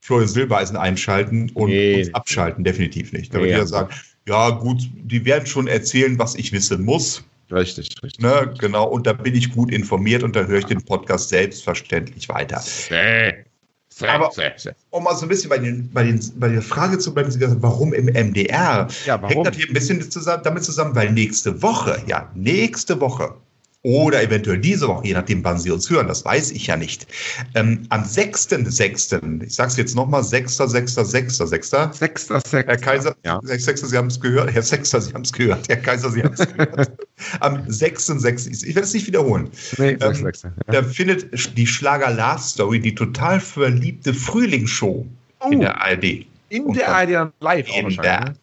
Florian 0.00 0.28
Silbereisen 0.28 0.76
einschalten 0.76 1.50
und 1.54 1.70
Nee. 1.70 1.98
uns 2.00 2.14
abschalten. 2.14 2.64
Definitiv 2.64 3.12
nicht. 3.12 3.32
Da 3.32 3.38
wird 3.38 3.46
jeder 3.50 3.60
ja. 3.60 3.66
sagen, 3.66 3.94
ja 4.26 4.50
gut, 4.50 4.82
die 4.96 5.24
werden 5.24 5.46
schon 5.46 5.68
erzählen, 5.68 6.18
was 6.18 6.34
ich 6.34 6.52
wissen 6.52 6.84
muss. 6.84 7.22
Richtig, 7.50 7.90
richtig. 8.02 8.22
Ne, 8.22 8.54
genau, 8.58 8.88
und 8.88 9.06
da 9.06 9.12
bin 9.12 9.34
ich 9.34 9.52
gut 9.52 9.70
informiert 9.70 10.22
und 10.22 10.34
da 10.34 10.44
höre 10.44 10.58
ich 10.60 10.64
den 10.66 10.82
Podcast 10.84 11.28
selbstverständlich 11.28 12.28
weiter. 12.28 12.60
Säh. 12.60 13.44
Säh, 13.88 14.08
Aber- 14.08 14.30
säh. 14.32 14.50
um 14.90 15.04
mal 15.04 15.14
so 15.14 15.24
ein 15.24 15.28
bisschen 15.28 15.50
bei, 15.50 15.58
den, 15.58 15.88
bei, 15.92 16.02
den, 16.02 16.20
bei 16.36 16.48
der 16.48 16.62
Frage 16.62 16.98
zu 16.98 17.14
bleiben, 17.14 17.32
warum 17.62 17.92
im 17.92 18.06
MDR? 18.06 18.88
Ja, 19.06 19.22
warum? 19.22 19.28
Hängt 19.32 19.46
das 19.46 19.56
hier 19.56 19.68
ein 19.68 19.72
bisschen 19.72 20.10
zusammen, 20.10 20.42
damit 20.42 20.64
zusammen, 20.64 20.96
weil 20.96 21.12
nächste 21.12 21.62
Woche, 21.62 22.02
ja, 22.08 22.28
nächste 22.34 23.00
Woche 23.00 23.36
oder 23.84 24.22
eventuell 24.22 24.58
diese 24.58 24.88
Woche, 24.88 25.06
je 25.06 25.12
nachdem, 25.12 25.44
wann 25.44 25.58
Sie 25.58 25.70
uns 25.70 25.88
hören, 25.90 26.08
das 26.08 26.24
weiß 26.24 26.52
ich 26.52 26.66
ja 26.68 26.76
nicht. 26.76 27.06
Ähm, 27.54 27.84
am 27.90 28.02
6.6., 28.02 29.42
ich 29.44 29.54
sage 29.54 29.68
es 29.68 29.76
jetzt 29.76 29.94
nochmal, 29.94 30.22
6.6.6.6. 30.22 31.04
Sechster, 31.04 31.46
sechster. 31.92 32.40
Herr 32.50 32.76
Kaiser, 32.78 33.14
Ja. 33.24 33.40
Sie 33.44 33.96
haben 33.96 34.06
es 34.06 34.18
gehört. 34.20 34.52
Herr 34.52 34.62
Sechster, 34.62 35.00
Sie 35.02 35.12
haben 35.12 35.22
es 35.22 35.32
gehört. 35.32 35.68
Herr 35.68 35.76
Kaiser, 35.76 36.10
Sie 36.10 36.22
haben 36.22 36.32
es 36.32 36.46
gehört. 36.50 36.92
Am 37.40 37.56
6.6., 37.68 38.64
ich 38.66 38.74
werde 38.74 38.80
es 38.86 38.94
nicht 38.94 39.06
wiederholen. 39.06 39.50
Nee, 39.76 39.90
Ähm, 39.90 39.98
sechster, 40.00 40.24
sechster. 40.24 40.52
Ja. 40.66 40.80
Da 40.80 40.82
findet 40.82 41.56
die 41.58 41.66
Schlager 41.66 42.10
Love 42.10 42.40
Story, 42.42 42.80
die 42.80 42.94
total 42.94 43.38
verliebte 43.38 44.14
Frühlingsshow 44.14 45.06
in 45.50 45.58
Oh. 45.58 45.60
der 45.60 45.78
ARD. 45.82 46.26
In 46.48 46.72
der 46.72 46.88
ARD 46.88 47.10
dann 47.10 47.32
live 47.40 47.68
auch 47.70 47.76
In 47.76 47.84
wahrscheinlich. 47.84 48.00
der, 48.00 48.20
ne? 48.20 48.34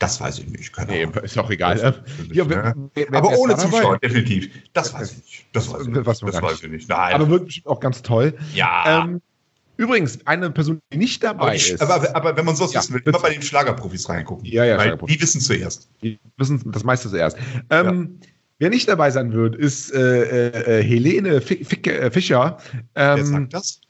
Das 0.00 0.20
weiß 0.20 0.40
ich 0.40 0.48
nicht, 0.48 0.72
keine 0.72 0.90
Nee, 0.90 1.02
Ahnung. 1.04 1.14
ist 1.22 1.38
auch 1.38 1.48
egal. 1.50 1.76
Ich 1.76 1.82
Ja, 1.82 1.90
nicht, 1.90 2.34
wer- 2.34 2.74
wer- 2.94 3.06
wer 3.10 3.14
Aber 3.18 3.32
ist 3.32 3.38
ohne? 3.38 3.56
Zuschauer, 3.56 3.98
definitiv. 3.98 4.50
Das 4.72 4.92
weiß 4.92 5.12
ich 5.12 5.16
nicht. 5.18 5.46
Das 5.52 5.70
weiß 5.72 5.82
ich 5.82 5.88
nicht. 5.88 6.06
Was 6.06 6.22
man 6.22 6.32
Das 6.32 6.42
weiß 6.42 6.62
ich 6.64 6.70
nicht. 6.70 6.88
Nein. 6.88 7.14
Aber 7.14 7.28
wird 7.28 7.44
bestimmt 7.44 7.66
auch 7.68 7.78
ganz 7.80 8.02
toll. 8.02 8.34
ja. 8.54 9.04
Ähm, 9.04 9.20
übrigens, 9.76 10.26
eine 10.26 10.50
Person, 10.50 10.80
die 10.92 10.96
nicht 10.98 11.24
aber, 11.24 11.38
dabei 11.38 11.56
die, 11.56 11.70
ist, 11.70 11.80
aber, 11.80 12.16
aber 12.16 12.36
wenn 12.36 12.44
man 12.44 12.56
sowas 12.56 12.72
Ja, 12.72 12.80
wissen 12.80 12.94
will, 12.94 13.00
bitte. 13.02 13.10
immer 13.16 13.20
bei 13.22 13.30
den 13.32 13.42
Schlagerprofis 13.42 14.08
reingucken. 14.08 14.44
Ja, 14.46 14.64
ja, 14.64 14.76
Weil 14.78 14.96
die 14.96 15.20
wissen 15.20 15.40
zuerst. 15.40 15.88
die 16.02 16.18
wissen 16.36 16.60
das 16.72 16.82
meiste 16.82 17.08
zuerst. 17.08 17.36
Ähm, 17.70 18.18
Wer 18.62 18.68
nicht 18.68 18.86
dabei 18.90 19.10
sein 19.10 19.32
wird, 19.32 19.56
ist 19.56 19.90
äh, 19.94 20.80
äh, 20.80 20.82
Helene 20.84 21.40
Fi- 21.40 21.64
Fick, 21.64 21.86
äh, 21.86 22.10
Fischer. 22.10 22.58
Wer 22.92 23.16
Ähm, 23.16 23.24
sagt 23.24 23.54
das? 23.54 23.80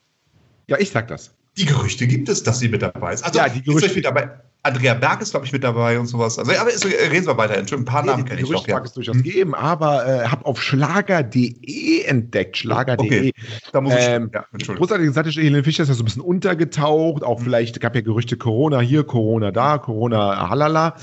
ja, 0.69 0.77
ich 0.79 0.91
sag 0.91 1.09
das. 1.09 1.35
Die 1.57 1.65
Gerüchte 1.65 2.07
gibt 2.07 2.29
es, 2.29 2.45
dass 2.45 2.61
sie 2.61 2.69
mit 2.69 2.81
dabei 2.81 3.15
ist. 3.15 3.25
Also, 3.25 3.41
Ja, 3.41 3.49
die 3.49 3.59
ist 3.59 3.65
Gerüchte- 3.65 3.91
euch 3.91 3.97
mit 3.97 4.05
dabei. 4.05 4.31
Andrea 4.63 4.93
Berg 4.95 5.23
ist, 5.23 5.31
glaube 5.31 5.47
ich, 5.47 5.53
mit 5.53 5.65
dabei 5.65 5.99
und 5.99 6.07
sowas. 6.07 6.39
Also, 6.39 6.53
aber 6.53 6.71
ist, 6.71 6.85
reden 6.85 7.27
wir 7.27 7.37
weiter. 7.39 7.57
Entschuldigung, 7.57 7.91
ein 7.91 7.95
paar 7.95 8.05
Namen 8.05 8.25
kenne 8.27 8.41
ich 8.41 8.47
Gerüchte 8.47 8.65
doch. 8.65 8.69
Ja. 8.69 8.75
mag 8.75 8.85
es 8.85 8.93
durchaus 8.93 9.23
geben, 9.23 9.55
aber 9.55 10.07
äh, 10.07 10.27
habe 10.27 10.45
auf 10.45 10.63
schlager.de 10.63 12.03
entdeckt. 12.03 12.59
Schlager.de. 12.59 13.07
Okay, 13.07 13.33
da 13.73 13.81
muss 13.81 13.95
ich. 13.95 14.01
Ähm, 14.01 14.31
ja. 14.35 14.45
Großartige 14.75 15.13
Seite 15.13 15.31
Helene 15.31 15.65
Fischer 15.65 15.85
ist 15.85 15.89
ja 15.89 15.95
so 15.95 16.03
ein 16.03 16.05
bisschen 16.05 16.23
untergetaucht. 16.23 17.23
Auch 17.23 17.41
vielleicht 17.41 17.81
gab 17.81 17.95
ja 17.95 18.03
Gerüchte 18.03 18.37
Corona 18.37 18.81
hier, 18.81 19.05
Corona 19.05 19.51
da, 19.51 19.79
Corona 19.79 20.51
halala. 20.51 20.95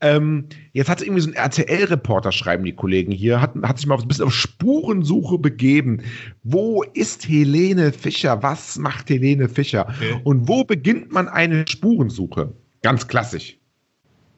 Ähm, 0.00 0.46
jetzt 0.72 0.88
hat 0.88 1.00
irgendwie 1.00 1.20
so 1.20 1.30
ein 1.30 1.34
RTL-Reporter, 1.34 2.32
schreiben 2.32 2.64
die 2.64 2.74
Kollegen 2.74 3.12
hier, 3.12 3.40
hat, 3.40 3.54
hat 3.62 3.78
sich 3.78 3.86
mal 3.86 3.98
ein 3.98 4.08
bisschen 4.08 4.26
auf 4.26 4.34
Spurensuche 4.34 5.38
begeben. 5.38 6.02
Wo 6.42 6.82
ist 6.94 7.28
Helene 7.28 7.92
Fischer? 7.92 8.42
Was 8.42 8.78
macht 8.78 9.10
Helene 9.10 9.48
Fischer? 9.48 9.86
Okay. 9.88 10.20
Und 10.24 10.48
wo 10.48 10.64
beginnt 10.64 11.12
man 11.12 11.28
eine 11.28 11.64
Spurensuche? 11.68 12.52
Ganz 12.82 13.06
klassisch. 13.08 13.58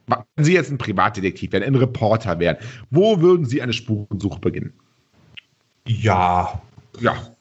Wenn 0.07 0.45
Sie 0.45 0.53
jetzt 0.53 0.71
ein 0.71 0.77
Privatdetektiv 0.77 1.51
wären, 1.51 1.63
ein 1.63 1.75
Reporter 1.75 2.39
wären, 2.39 2.57
wo 2.91 3.21
würden 3.21 3.45
Sie 3.45 3.61
eine 3.61 3.73
Spurensuche 3.73 4.39
beginnen? 4.39 4.73
Ja, 5.87 6.61
Ja, 6.99 7.34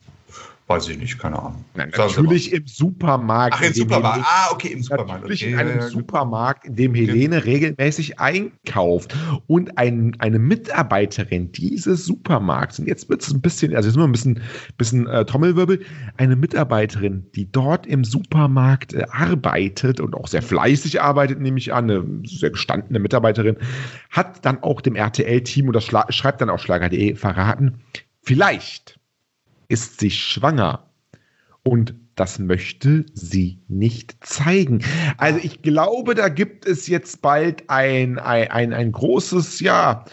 weiß 0.66 0.88
ich 0.88 0.98
nicht, 0.98 1.18
keine 1.18 1.38
Ahnung. 1.38 1.64
Nein, 1.74 1.92
natürlich 1.94 2.52
im 2.52 2.66
Supermarkt. 2.66 3.56
Ach, 3.58 3.62
im 3.62 3.74
Supermarkt. 3.74 4.16
Helene- 4.16 4.26
Ah, 4.26 4.48
okay, 4.50 4.68
im 4.68 4.82
Supermarkt. 4.82 5.22
Natürlich 5.22 5.42
okay, 5.44 5.52
in 5.52 5.58
einem 5.58 5.78
ja. 5.78 5.88
Supermarkt, 5.88 6.64
in 6.64 6.74
dem 6.76 6.94
Helene 6.94 7.44
regelmäßig 7.44 8.18
einkauft 8.18 9.14
und 9.46 9.76
ein, 9.76 10.16
eine 10.20 10.38
Mitarbeiterin 10.38 11.52
dieses 11.52 12.06
Supermarkts, 12.06 12.78
und 12.78 12.86
jetzt 12.88 13.10
wird 13.10 13.20
es 13.22 13.30
ein 13.32 13.42
bisschen, 13.42 13.76
also 13.76 13.88
jetzt 13.90 13.98
wir 13.98 14.04
ein 14.04 14.12
bisschen, 14.12 14.40
bisschen 14.78 15.06
äh, 15.06 15.26
Trommelwirbel, 15.26 15.80
eine 16.16 16.34
Mitarbeiterin, 16.34 17.26
die 17.34 17.50
dort 17.50 17.86
im 17.86 18.02
Supermarkt 18.02 18.94
äh, 18.94 19.04
arbeitet 19.10 20.00
und 20.00 20.14
auch 20.14 20.28
sehr 20.28 20.42
fleißig 20.42 21.02
arbeitet, 21.02 21.40
nehme 21.40 21.58
ich 21.58 21.74
an, 21.74 21.90
eine 21.90 22.04
sehr 22.24 22.50
gestandene 22.50 23.00
Mitarbeiterin, 23.00 23.56
hat 24.10 24.44
dann 24.46 24.62
auch 24.62 24.80
dem 24.80 24.96
RTL-Team, 24.96 25.66
und 25.68 25.74
das 25.74 25.84
schreibt 25.84 26.40
dann 26.40 26.48
auch 26.48 26.58
Schlager.de, 26.58 27.16
verraten, 27.16 27.82
vielleicht 28.22 28.98
ist 29.68 30.00
sie 30.00 30.10
schwanger 30.10 30.84
und 31.62 31.94
das 32.16 32.38
möchte 32.38 33.04
sie 33.14 33.58
nicht 33.66 34.16
zeigen. 34.20 34.84
Also 35.16 35.40
ich 35.42 35.62
glaube, 35.62 36.14
da 36.14 36.28
gibt 36.28 36.64
es 36.66 36.86
jetzt 36.86 37.22
bald 37.22 37.68
ein, 37.68 38.18
ein, 38.20 38.50
ein, 38.50 38.72
ein 38.72 38.92
großes, 38.92 39.58
ja, 39.60 40.04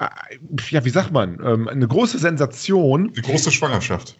äh, 0.00 0.06
ja, 0.70 0.84
wie 0.84 0.90
sagt 0.90 1.12
man, 1.12 1.38
ähm, 1.44 1.68
eine 1.68 1.86
große 1.86 2.18
Sensation, 2.18 3.12
Die 3.12 3.22
große 3.22 3.52
Schwangerschaft. 3.52 4.18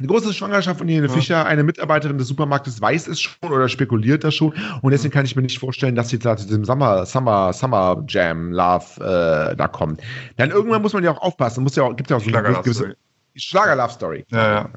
eine 0.00 0.08
große 0.08 0.32
Schwangerschaft 0.32 0.78
von 0.78 0.88
Helene 0.88 1.06
Ja. 1.06 1.12
Fischer. 1.12 1.46
Eine 1.46 1.62
Mitarbeiterin 1.62 2.18
des 2.18 2.26
Supermarktes 2.26 2.80
weiß 2.80 3.06
es 3.06 3.20
schon 3.20 3.52
oder 3.52 3.68
spekuliert 3.68 4.24
das 4.24 4.34
schon. 4.34 4.52
Und 4.82 4.90
deswegen 4.90 5.12
kann 5.12 5.26
ich 5.26 5.36
mir 5.36 5.42
nicht 5.42 5.58
vorstellen, 5.60 5.94
dass 5.94 6.08
sie 6.08 6.18
da 6.18 6.36
zu 6.36 6.46
diesem 6.46 6.64
Summer, 6.64 7.06
Summer, 7.06 7.52
Summer 7.52 8.04
Jam 8.08 8.50
Love 8.52 8.84
äh, 9.52 9.54
da 9.54 9.68
kommt. 9.68 10.00
Dann 10.38 10.50
irgendwann 10.50 10.82
muss 10.82 10.92
man 10.92 11.04
ja 11.04 11.12
auch 11.12 11.22
aufpassen. 11.22 11.62
Muss 11.62 11.76
ja 11.76 11.84
auch, 11.84 11.94
gibt 11.94 12.10
ja 12.10 12.16
auch 12.16 12.20
so 12.20 12.32
eine 12.34 12.52
gewisse 12.62 12.96
Story. 13.38 13.40
Schlager 13.40 13.76
Love 13.76 13.92
Story. 13.92 14.24
Ja, 14.30 14.52
ja. 14.52 14.70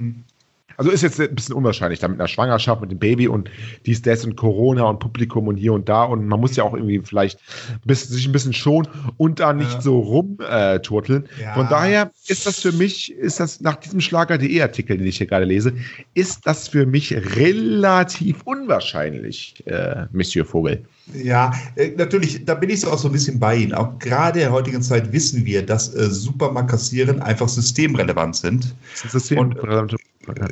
Also 0.81 0.89
ist 0.89 1.03
jetzt 1.03 1.19
ein 1.21 1.35
bisschen 1.35 1.53
unwahrscheinlich, 1.53 1.99
da 1.99 2.07
mit 2.07 2.19
einer 2.19 2.27
Schwangerschaft, 2.27 2.81
mit 2.81 2.89
dem 2.89 2.97
Baby 2.97 3.27
und 3.27 3.51
dies, 3.85 4.01
das 4.01 4.25
und 4.25 4.35
Corona 4.35 4.81
und 4.85 4.97
Publikum 4.99 5.47
und 5.47 5.57
hier 5.57 5.73
und 5.73 5.87
da. 5.87 6.05
Und 6.05 6.25
man 6.25 6.39
muss 6.39 6.55
ja 6.55 6.63
auch 6.63 6.73
irgendwie 6.73 6.99
vielleicht 7.03 7.39
bis, 7.85 8.07
sich 8.07 8.25
ein 8.25 8.31
bisschen 8.31 8.51
schonen 8.53 8.87
und 9.17 9.39
da 9.39 9.53
nicht 9.53 9.71
Ja. 9.73 9.81
so 9.81 9.99
rumturteln. 9.99 11.25
Ja. 11.39 11.53
Von 11.53 11.69
daher 11.69 12.09
ist 12.27 12.47
das 12.47 12.61
für 12.61 12.71
mich, 12.71 13.11
ist 13.13 13.39
das 13.39 13.61
nach 13.61 13.75
diesem 13.75 14.01
Schlager.de-Artikel, 14.01 14.97
den 14.97 15.05
ich 15.05 15.19
hier 15.19 15.27
gerade 15.27 15.45
lese, 15.45 15.73
ist 16.15 16.47
das 16.47 16.67
für 16.67 16.87
mich 16.87 17.13
relativ 17.37 18.41
unwahrscheinlich, 18.45 19.61
äh, 19.67 20.05
Monsieur 20.11 20.45
Vogel. 20.45 20.83
Ja, 21.13 21.53
äh, 21.75 21.91
natürlich, 21.95 22.43
da 22.45 22.55
bin 22.55 22.71
ich 22.71 22.87
auch 22.87 22.97
so 22.97 23.07
ein 23.09 23.11
bisschen 23.11 23.39
bei 23.39 23.55
Ihnen. 23.57 23.73
Auch 23.73 23.99
gerade 23.99 24.39
in 24.39 24.45
der 24.45 24.51
heutigen 24.51 24.81
Zeit 24.81 25.13
wissen 25.13 25.45
wir, 25.45 25.63
dass 25.63 25.93
äh, 25.93 26.09
Supermarktkassieren 26.09 27.21
einfach 27.21 27.49
systemrelevant 27.49 28.35
sind. 28.35 28.73
Ist 29.13 29.31
Und-. 29.33 29.55
S- 29.57 29.95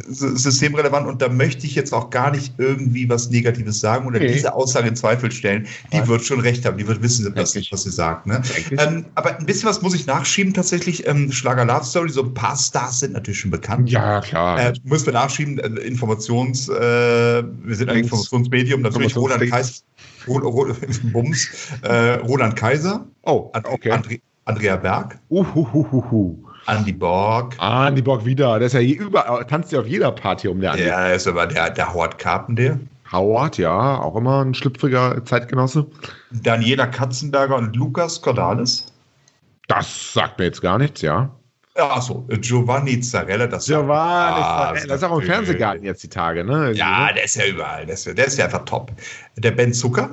Systemrelevant 0.07 1.07
und 1.07 1.21
da 1.21 1.29
möchte 1.29 1.65
ich 1.65 1.75
jetzt 1.75 1.93
auch 1.93 2.09
gar 2.09 2.31
nicht 2.31 2.53
irgendwie 2.57 3.07
was 3.07 3.29
Negatives 3.29 3.79
sagen 3.79 4.07
oder 4.07 4.19
Nee. 4.19 4.33
diese 4.33 4.53
Aussage 4.53 4.87
in 4.87 4.95
Zweifel 4.95 5.31
stellen. 5.31 5.67
Die 5.93 6.07
wird 6.07 6.23
schon 6.23 6.39
recht 6.39 6.65
haben, 6.65 6.77
die 6.77 6.87
wird 6.87 7.01
wissen, 7.03 7.31
was, 7.35 7.55
was 7.55 7.83
sie 7.83 7.91
sagt. 7.91 8.25
Ne? 8.25 8.41
Ähm, 8.71 9.05
aber 9.15 9.37
ein 9.37 9.45
bisschen 9.45 9.69
was 9.69 9.81
muss 9.81 9.93
ich 9.93 10.07
nachschieben 10.07 10.53
tatsächlich. 10.53 11.07
Ähm, 11.07 11.31
Schlager 11.31 11.65
Love 11.65 11.85
Story, 11.85 12.09
so 12.09 12.23
ein 12.23 12.33
paar 12.33 12.57
Stars 12.57 12.99
sind 13.01 13.13
natürlich 13.13 13.39
schon 13.39 13.51
bekannt. 13.51 13.89
Ja, 13.89 14.21
klar. 14.21 14.59
Äh, 14.59 14.73
müssen 14.83 15.05
wir 15.05 15.13
nachschieben, 15.13 15.59
äh, 15.59 15.67
Informations, 15.81 16.67
äh, 16.69 16.73
wir 16.73 17.75
sind 17.75 17.89
ein. 17.89 17.99
Informationsmedium, 17.99 18.81
natürlich 18.81 19.15
Roland. 19.15 19.49
Kaiser, 19.49 19.81
Bums, 21.13 21.47
äh, 21.83 22.15
Roland 22.15 22.55
Kaiser, 22.55 23.05
oh, 23.23 23.49
And, 23.53 23.67
okay. 23.67 23.91
Andre, 23.91 24.19
Andrea 24.45 24.75
Berg, 24.77 25.19
Uhuhuhuhu. 25.29 26.48
Andy 26.77 26.93
Borg, 26.93 27.55
Ah, 27.59 27.87
Andy 27.87 28.01
Borg 28.01 28.25
wieder. 28.25 28.59
Der 28.59 28.67
ist 28.67 28.73
ja 28.73 28.81
überall, 28.81 29.45
tanzt 29.45 29.71
ja 29.71 29.79
auf 29.79 29.87
jeder 29.87 30.11
Party 30.11 30.47
um 30.47 30.59
der 30.61 30.71
Andi. 30.71 30.85
ja, 30.85 31.07
ist 31.09 31.27
aber 31.27 31.47
der, 31.47 31.69
der 31.71 31.93
Howard 31.93 32.17
Carpenter, 32.17 32.79
Howard, 33.11 33.57
ja, 33.57 33.99
auch 33.99 34.15
immer 34.15 34.43
ein 34.45 34.53
schlüpfriger 34.53 35.23
Zeitgenosse. 35.25 35.85
Daniela 36.31 36.85
Katzenberger 36.85 37.55
und 37.57 37.75
Lukas 37.75 38.21
Cordalis. 38.21 38.85
Das 39.67 40.13
sagt 40.13 40.37
mir 40.39 40.45
jetzt 40.45 40.61
gar 40.61 40.77
nichts, 40.77 41.01
ja. 41.01 41.29
Ja, 41.77 41.89
achso, 41.91 42.25
Giovanni 42.29 42.99
Zarella, 42.99 43.47
das 43.47 43.65
Giovanni, 43.65 44.41
Ah, 44.43 44.73
das 44.73 44.85
ist 44.85 45.03
auch 45.03 45.19
im. 45.19 45.25
Fernsehgarten 45.25 45.83
jetzt 45.85 46.03
die 46.03 46.07
Tage, 46.09 46.43
ne? 46.43 46.71
Ja, 46.73 47.11
der 47.13 47.23
ist 47.23 47.35
ja 47.35 47.45
überall, 47.45 47.85
der 47.85 47.93
ist, 47.93 48.05
ja- 48.05 48.13
der 48.13 48.25
ist 48.25 48.37
ja 48.37 48.45
einfach 48.45 48.65
top. 48.65 48.91
Der 49.37 49.51
Ben 49.51 49.73
Zucker, 49.73 50.09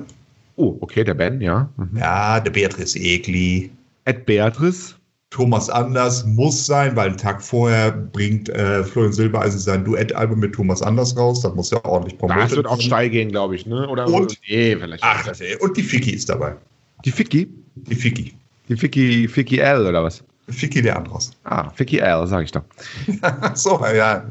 Oh, 0.55 0.75
okay, 0.81 1.03
der 1.03 1.13
Ben, 1.13 1.39
ja. 1.39 1.69
Mhm. 1.77 1.97
ja, 1.97 2.39
der 2.39 2.49
Beatrice 2.49 2.97
Egli, 2.97 3.69
Ed 4.05 4.25
Beatrice. 4.25 4.95
Thomas 5.29 5.69
Anders 5.69 6.25
muss 6.25 6.65
sein, 6.65 6.95
weil 6.95 7.09
einen 7.09 7.17
Tag 7.17 7.41
vorher 7.41 7.91
bringt 7.91 8.47
äh, 8.49 8.83
Florian 8.83 9.11
Silbereisen 9.11 9.59
sein 9.59 9.83
Duettalbum 9.83 10.39
mit 10.39 10.55
Thomas 10.55 10.81
Anders 10.81 11.17
raus. 11.17 11.41
Das 11.41 11.53
muss 11.53 11.71
ja 11.71 11.83
ordentlich 11.83 12.17
promotet 12.17 12.43
Das 12.43 12.55
wird 12.55 12.67
auch 12.67 12.79
steil 12.79 13.09
gehen, 13.09 13.29
glaube 13.29 13.55
ich, 13.55 13.65
ne? 13.65 13.87
Oder 13.89 14.07
und, 14.07 14.39
nee, 14.47 14.75
vielleicht. 14.75 15.03
Ach, 15.03 15.27
und 15.59 15.75
die 15.75 15.83
Ficky 15.83 16.11
ist 16.11 16.29
dabei. 16.29 16.55
Die 17.03 17.11
Ficky? 17.11 17.49
Die 17.75 17.95
Ficky. 17.95 18.33
Die 18.69 18.77
Ficky, 18.77 19.27
Ficky 19.27 19.59
L 19.59 19.85
oder 19.85 20.03
was? 20.03 20.23
Ficky 20.49 20.79
Leandros. 20.79 21.31
Ah, 21.43 21.69
Ficky 21.71 21.97
L, 21.99 22.25
sag 22.25 22.45
ich 22.45 22.51
doch. 22.51 22.63
so, 23.53 23.83
ja. 23.85 24.23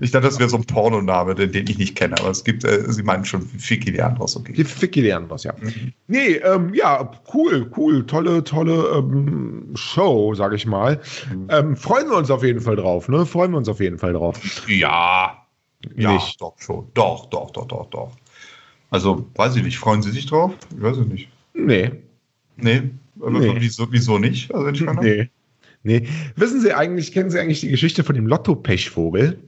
Ich 0.00 0.10
dachte, 0.10 0.26
das 0.26 0.38
wäre 0.38 0.48
so 0.48 0.56
ein 0.56 0.64
Pornoname, 0.64 1.34
den, 1.34 1.52
den 1.52 1.66
ich 1.66 1.76
nicht 1.76 1.96
kenne, 1.96 2.18
aber 2.18 2.30
es 2.30 2.42
gibt, 2.42 2.64
äh, 2.64 2.90
Sie 2.90 3.02
meinen 3.02 3.26
schon 3.26 3.42
Ficky 3.42 3.90
Leandros, 3.90 4.36
okay. 4.36 4.54
Die 4.54 4.64
Ficky 4.64 5.02
Leandros, 5.02 5.44
ja. 5.44 5.52
Mhm. 5.60 5.92
Nee, 6.06 6.36
ähm, 6.36 6.72
ja, 6.72 7.10
cool, 7.34 7.70
cool, 7.76 8.06
tolle, 8.06 8.42
tolle 8.42 8.98
ähm, 8.98 9.70
Show, 9.74 10.34
sag 10.34 10.54
ich 10.54 10.64
mal. 10.64 11.00
Mhm. 11.30 11.48
Ähm, 11.50 11.76
freuen 11.76 12.08
wir 12.08 12.16
uns 12.16 12.30
auf 12.30 12.42
jeden 12.42 12.60
Fall 12.60 12.76
drauf, 12.76 13.08
ne? 13.08 13.26
Freuen 13.26 13.50
wir 13.50 13.58
uns 13.58 13.68
auf 13.68 13.80
jeden 13.80 13.98
Fall 13.98 14.14
drauf. 14.14 14.40
Ja. 14.66 15.44
Ja, 15.94 16.14
nicht. 16.14 16.40
doch 16.40 16.54
schon. 16.58 16.88
Doch, 16.94 17.26
doch, 17.26 17.50
doch, 17.50 17.66
doch, 17.66 17.86
doch. 17.90 18.12
Also, 18.90 19.26
weiß 19.34 19.56
ich 19.56 19.62
nicht, 19.62 19.78
freuen 19.78 20.02
Sie 20.02 20.10
sich 20.10 20.26
drauf? 20.26 20.54
Ich 20.74 20.82
weiß 20.82 20.96
es 20.96 21.06
nicht. 21.06 21.28
Nee. 21.52 21.92
Nee, 22.58 22.90
Nee. 23.18 23.56
Wieso, 23.58 23.90
wieso 23.90 24.18
nicht? 24.18 24.54
Also 24.54 24.84
nee. 25.00 25.30
nee. 25.82 26.06
Wissen 26.36 26.60
Sie 26.60 26.72
eigentlich, 26.72 27.12
kennen 27.12 27.30
Sie 27.30 27.38
eigentlich 27.38 27.60
die 27.60 27.68
Geschichte 27.68 28.04
von 28.04 28.14
dem 28.14 28.26
Lotto-Pechvogel? 28.26 29.38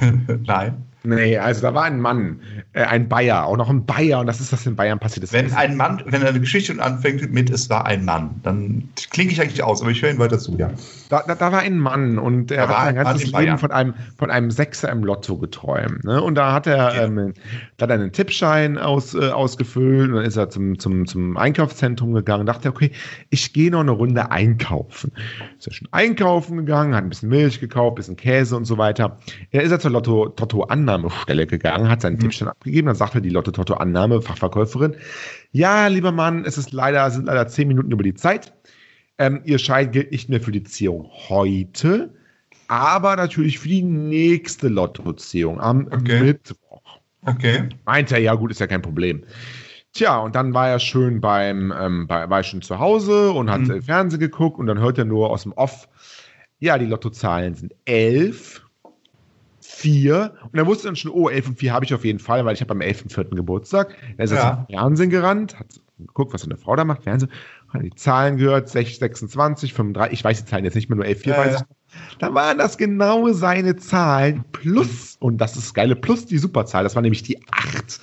Nein. 0.46 0.85
Nee, 1.06 1.38
also 1.38 1.62
da 1.62 1.72
war 1.72 1.84
ein 1.84 2.00
Mann, 2.00 2.40
äh, 2.72 2.82
ein 2.82 3.08
Bayer, 3.08 3.46
auch 3.46 3.56
noch 3.56 3.70
ein 3.70 3.86
Bayer, 3.86 4.18
und 4.18 4.26
das 4.26 4.40
ist, 4.40 4.52
was 4.52 4.66
in 4.66 4.74
Bayern 4.74 4.98
passiert 4.98 5.22
ist. 5.22 5.32
Wenn 5.32 5.52
ein 5.52 5.76
Mann, 5.76 6.02
wenn 6.06 6.22
eine 6.24 6.40
Geschichte 6.40 6.82
anfängt 6.82 7.32
mit 7.32 7.48
es 7.48 7.70
war 7.70 7.86
ein 7.86 8.04
Mann, 8.04 8.40
dann 8.42 8.88
klinge 9.12 9.30
ich 9.30 9.40
eigentlich 9.40 9.62
aus, 9.62 9.82
aber 9.82 9.92
ich 9.92 10.02
höre 10.02 10.10
ihn 10.10 10.18
weiter 10.18 10.38
zu, 10.38 10.56
ja. 10.58 10.70
Da, 11.08 11.22
da, 11.24 11.36
da 11.36 11.52
war 11.52 11.60
ein 11.60 11.78
Mann 11.78 12.18
und 12.18 12.50
er 12.50 12.68
hat 12.68 12.84
sein 12.86 12.94
ganzes 12.96 13.30
Leben 13.30 13.58
von 13.58 13.70
einem, 13.70 13.94
von 14.18 14.30
einem 14.30 14.50
Sechser 14.50 14.90
im 14.90 15.04
Lotto 15.04 15.38
geträumt. 15.38 16.02
Ne? 16.04 16.20
Und 16.20 16.34
da 16.34 16.52
hat 16.52 16.66
er, 16.66 16.76
ja. 16.76 17.04
ähm, 17.04 17.34
da 17.76 17.84
hat 17.84 17.90
er 17.90 17.94
einen 17.94 18.12
Tippschein 18.12 18.76
aus, 18.76 19.14
äh, 19.14 19.28
ausgefüllt 19.28 20.08
und 20.08 20.16
dann 20.16 20.24
ist 20.24 20.36
er 20.36 20.50
zum, 20.50 20.80
zum, 20.80 21.06
zum 21.06 21.36
Einkaufszentrum 21.36 22.12
gegangen 22.14 22.40
und 22.40 22.46
dachte, 22.46 22.68
okay, 22.68 22.90
ich 23.30 23.52
gehe 23.52 23.70
noch 23.70 23.80
eine 23.80 23.92
Runde 23.92 24.32
einkaufen. 24.32 25.12
Ist 25.56 25.68
er 25.68 25.72
schon 25.72 25.88
einkaufen 25.92 26.56
gegangen, 26.56 26.96
hat 26.96 27.04
ein 27.04 27.08
bisschen 27.10 27.28
Milch 27.28 27.60
gekauft, 27.60 27.92
ein 27.92 27.94
bisschen 27.94 28.16
Käse 28.16 28.56
und 28.56 28.64
so 28.64 28.76
weiter. 28.76 29.18
Er 29.52 29.62
ist 29.62 29.70
er 29.70 29.78
zur 29.78 29.92
Lotto-Annahme 29.92 30.95
Annahmestelle 30.96 31.46
gegangen, 31.46 31.88
hat 31.88 32.02
seinen 32.02 32.14
mhm. 32.14 32.20
Tippschein 32.20 32.48
abgegeben, 32.48 32.86
dann 32.86 32.96
sagte 32.96 33.20
die 33.20 33.30
Lotto 33.30 33.50
Totto 33.50 33.74
Annahme, 33.74 34.22
Fachverkäuferin, 34.22 34.96
ja, 35.52 35.86
lieber 35.86 36.12
Mann, 36.12 36.44
es 36.44 36.58
ist 36.58 36.72
leider, 36.72 37.10
sind 37.10 37.26
leider 37.26 37.46
zehn 37.48 37.68
Minuten 37.68 37.90
über 37.90 38.02
die 38.02 38.14
Zeit. 38.14 38.52
Ähm, 39.18 39.40
ihr 39.44 39.58
Schein 39.58 39.90
gilt 39.92 40.10
nicht 40.10 40.28
mehr 40.28 40.40
für 40.40 40.52
die 40.52 40.64
Ziehung 40.64 41.08
heute, 41.28 42.12
aber 42.68 43.16
natürlich 43.16 43.58
für 43.58 43.68
die 43.68 43.82
nächste 43.82 44.68
Lottoziehung 44.68 45.60
am 45.60 45.86
okay. 45.86 46.20
Mittwoch. 46.20 47.00
Okay. 47.22 47.68
Meint 47.84 48.12
er, 48.12 48.18
ja 48.18 48.34
gut, 48.34 48.50
ist 48.50 48.60
ja 48.60 48.66
kein 48.66 48.82
Problem. 48.82 49.24
Tja, 49.92 50.18
und 50.18 50.34
dann 50.34 50.52
war 50.52 50.68
er 50.68 50.78
schön 50.78 51.22
beim, 51.22 51.72
ähm, 51.78 52.06
bei, 52.06 52.28
war 52.28 52.42
schon 52.42 52.60
zu 52.60 52.78
Hause 52.78 53.32
und 53.32 53.50
hat 53.50 53.62
mhm. 53.62 53.82
Fernsehen 53.82 54.20
geguckt 54.20 54.58
und 54.58 54.66
dann 54.66 54.78
hört 54.78 54.98
er 54.98 55.06
nur 55.06 55.30
aus 55.30 55.44
dem 55.44 55.52
Off, 55.52 55.88
ja, 56.58 56.76
die 56.78 56.86
Lottozahlen 56.86 57.54
sind 57.54 57.74
elf 57.84 58.65
4. 59.76 60.34
Und 60.52 60.58
er 60.58 60.66
wusste 60.66 60.88
dann 60.88 60.96
schon, 60.96 61.10
oh, 61.12 61.28
11 61.28 61.48
und 61.48 61.58
4 61.58 61.72
habe 61.72 61.84
ich 61.84 61.94
auf 61.94 62.04
jeden 62.04 62.18
Fall, 62.18 62.44
weil 62.44 62.54
ich 62.54 62.60
habe 62.60 62.72
am 62.72 62.80
11.4. 62.80 63.34
Geburtstag. 63.34 63.94
Er 64.16 64.24
ist 64.24 64.32
ja. 64.32 64.66
zum 64.68 64.76
Fernsehen 64.76 65.10
gerannt, 65.10 65.58
hat 65.58 65.66
geguckt, 65.98 66.32
was 66.34 66.42
seine 66.42 66.56
Frau 66.56 66.76
da 66.76 66.84
macht, 66.84 67.04
Fernsehen, 67.04 67.30
hat 67.68 67.82
die 67.82 67.94
Zahlen 67.94 68.36
gehört, 68.36 68.68
6, 68.68 68.98
26, 68.98 69.72
35, 69.72 70.18
ich 70.18 70.24
weiß 70.24 70.44
die 70.44 70.50
Zahlen 70.50 70.64
jetzt 70.64 70.74
nicht 70.74 70.88
mehr, 70.88 70.96
nur 70.96 71.06
11, 71.06 71.20
4 71.20 71.32
ja, 71.32 71.38
weiß 71.38 71.54
ja. 71.54 71.60
ich. 71.60 72.18
Dann 72.18 72.34
waren 72.34 72.58
das 72.58 72.76
genau 72.76 73.32
seine 73.32 73.76
Zahlen 73.76 74.44
plus, 74.52 75.16
und 75.20 75.38
das 75.38 75.56
ist 75.56 75.72
geile, 75.74 75.96
plus 75.96 76.26
die 76.26 76.38
Superzahl, 76.38 76.84
das 76.84 76.94
war 76.94 77.02
nämlich 77.02 77.22
die 77.22 77.40
8. 77.50 78.00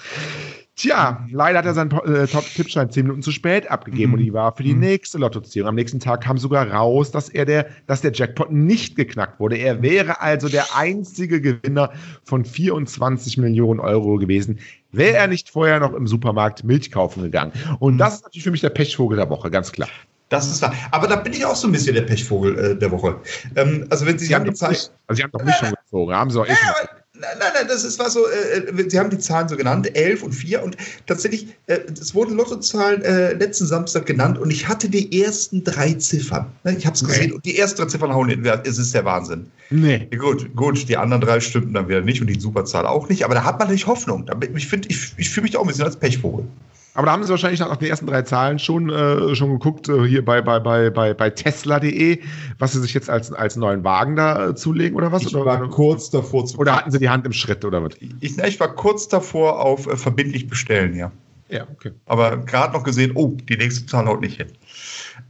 Tja, 0.75 1.23
leider 1.29 1.59
hat 1.59 1.65
er 1.67 1.75
seinen 1.75 1.91
äh, 1.91 2.25
Top-Tippschein 2.25 2.89
zehn 2.89 3.03
Minuten 3.03 3.21
zu 3.21 3.31
spät 3.31 3.69
abgegeben 3.69 4.09
mhm. 4.11 4.13
und 4.17 4.23
die 4.23 4.33
war 4.33 4.55
für 4.55 4.63
die 4.63 4.73
mhm. 4.73 4.79
nächste 4.79 5.19
Lottoziehung. 5.19 5.67
Am 5.67 5.75
nächsten 5.75 5.99
Tag 5.99 6.21
kam 6.21 6.39
sogar 6.39 6.71
raus, 6.71 7.11
dass 7.11 7.29
er 7.29 7.45
der, 7.45 7.67
dass 7.85 8.01
der 8.01 8.11
Jackpot 8.11 8.51
nicht 8.51 8.95
geknackt 8.95 9.39
wurde. 9.39 9.57
Er 9.57 9.83
wäre 9.83 10.19
also 10.19 10.49
der 10.49 10.75
einzige 10.75 11.41
Gewinner 11.41 11.91
von 12.23 12.43
24 12.43 13.37
Millionen 13.37 13.79
Euro 13.79 14.17
gewesen, 14.17 14.59
wäre 14.91 15.17
er 15.17 15.27
nicht 15.27 15.51
vorher 15.51 15.79
noch 15.79 15.93
im 15.93 16.07
Supermarkt 16.07 16.63
Milch 16.63 16.91
kaufen 16.91 17.21
gegangen. 17.21 17.51
Und 17.77 17.95
mhm. 17.95 17.97
das 17.99 18.15
ist 18.15 18.23
natürlich 18.23 18.43
für 18.43 18.51
mich 18.51 18.61
der 18.61 18.71
Pechvogel 18.71 19.17
der 19.17 19.29
Woche, 19.29 19.51
ganz 19.51 19.71
klar. 19.71 19.89
Das 20.29 20.49
ist 20.49 20.63
wahr. 20.63 20.73
Aber 20.89 21.07
da 21.07 21.17
bin 21.17 21.33
ich 21.33 21.45
auch 21.45 21.55
so 21.55 21.67
ein 21.67 21.71
bisschen 21.71 21.93
der 21.93 22.01
Pechvogel 22.01 22.57
äh, 22.57 22.75
der 22.75 22.89
Woche. 22.89 23.19
Ähm, 23.55 23.85
also 23.91 24.07
wenn 24.07 24.17
Sie, 24.17 24.25
Sie 24.25 24.33
haben 24.33 24.45
die 24.45 24.53
Zeit. 24.53 24.91
Also 25.05 25.17
Sie 25.17 25.23
haben 25.23 25.31
doch 25.31 25.43
mich 25.43 25.53
schon 25.53 25.71
gezogen, 25.71 26.13
haben 26.15 26.31
Sie 26.31 26.41
auch 26.41 26.47
eh 26.47 26.55
schon. 26.55 27.02
Nein, 27.19 27.37
nein, 27.39 27.67
das 27.67 27.83
ist 27.83 27.99
was 27.99 28.13
so, 28.13 28.27
äh, 28.27 28.57
äh, 28.57 28.89
Sie 28.89 28.97
haben 28.97 29.11
die 29.11 29.19
Zahlen 29.19 29.47
so 29.47 29.55
genannt, 29.55 29.95
11 29.95 30.23
und 30.23 30.31
4 30.31 30.63
und 30.63 30.77
tatsächlich, 31.05 31.47
äh, 31.67 31.77
es 32.01 32.15
wurden 32.15 32.35
Lottozahlen 32.35 33.03
äh, 33.03 33.33
letzten 33.33 33.67
Samstag 33.67 34.07
genannt 34.07 34.39
und 34.39 34.49
ich 34.49 34.67
hatte 34.67 34.89
die 34.89 35.21
ersten 35.21 35.63
drei 35.63 35.93
Ziffern. 35.93 36.47
Ne, 36.63 36.75
ich 36.75 36.87
habe 36.87 36.95
es 36.95 37.03
gesehen 37.03 37.27
nee. 37.27 37.33
und 37.33 37.45
die 37.45 37.59
ersten 37.59 37.81
drei 37.81 37.87
Ziffern 37.87 38.11
hauen 38.11 38.29
in, 38.29 38.43
es 38.43 38.79
ist 38.79 38.95
der 38.95 39.05
Wahnsinn. 39.05 39.45
Nee. 39.69 40.07
Gut, 40.17 40.55
gut, 40.55 40.89
die 40.89 40.97
anderen 40.97 41.21
drei 41.21 41.39
stimmten 41.39 41.75
dann 41.75 41.87
wieder 41.87 42.01
nicht 42.01 42.19
und 42.19 42.27
die 42.27 42.39
Superzahl 42.39 42.87
auch 42.87 43.07
nicht, 43.07 43.23
aber 43.23 43.35
da 43.35 43.43
hat 43.43 43.59
man 43.59 43.67
natürlich 43.67 43.85
Hoffnung. 43.85 44.25
Ich 44.55 44.73
ich, 44.73 45.13
ich 45.15 45.29
fühle 45.29 45.43
mich 45.43 45.51
da 45.51 45.59
auch 45.59 45.63
ein 45.63 45.67
bisschen 45.67 45.85
als 45.85 45.97
Pechvogel. 45.97 46.47
Aber 46.95 47.07
da 47.07 47.13
haben 47.13 47.23
sie 47.23 47.29
wahrscheinlich 47.29 47.59
nach 47.59 47.75
den 47.75 47.89
ersten 47.89 48.05
drei 48.05 48.21
Zahlen 48.21 48.59
schon, 48.59 48.89
äh, 48.89 49.35
schon 49.35 49.51
geguckt, 49.51 49.89
äh, 49.89 50.05
hier 50.05 50.23
bei, 50.23 50.41
bei, 50.41 50.59
bei, 50.59 50.89
bei, 50.91 51.13
bei 51.13 51.29
Tesla.de, 51.31 52.19
was 52.59 52.73
sie 52.73 52.81
sich 52.81 52.93
jetzt 52.93 53.09
als, 53.09 53.31
als 53.31 53.55
neuen 53.55 53.83
Wagen 53.83 54.15
da 54.15 54.49
äh, 54.49 54.55
zulegen 54.55 54.95
oder 54.95 55.11
was? 55.11 55.23
Ich 55.23 55.35
oder, 55.35 55.45
war 55.45 55.69
kurz 55.69 56.11
davor 56.11 56.45
zu. 56.45 56.57
Oder 56.59 56.75
hatten 56.75 56.91
sie 56.91 56.99
die 56.99 57.09
Hand 57.09 57.25
im 57.25 57.33
Schritt 57.33 57.65
oder 57.65 57.83
was? 57.83 57.93
Ich, 58.19 58.37
ich 58.37 58.59
war 58.59 58.75
kurz 58.75 59.07
davor 59.07 59.59
auf 59.59 59.87
äh, 59.87 59.97
verbindlich 59.97 60.47
bestellen, 60.47 60.95
ja. 60.95 61.11
Ja, 61.49 61.67
okay. 61.71 61.91
Aber 62.05 62.37
gerade 62.37 62.73
noch 62.73 62.83
gesehen, 62.83 63.11
oh, 63.15 63.37
die 63.47 63.57
nächste 63.57 63.85
Zahl 63.85 64.05
haut 64.05 64.21
nicht 64.21 64.37
hin. 64.37 64.47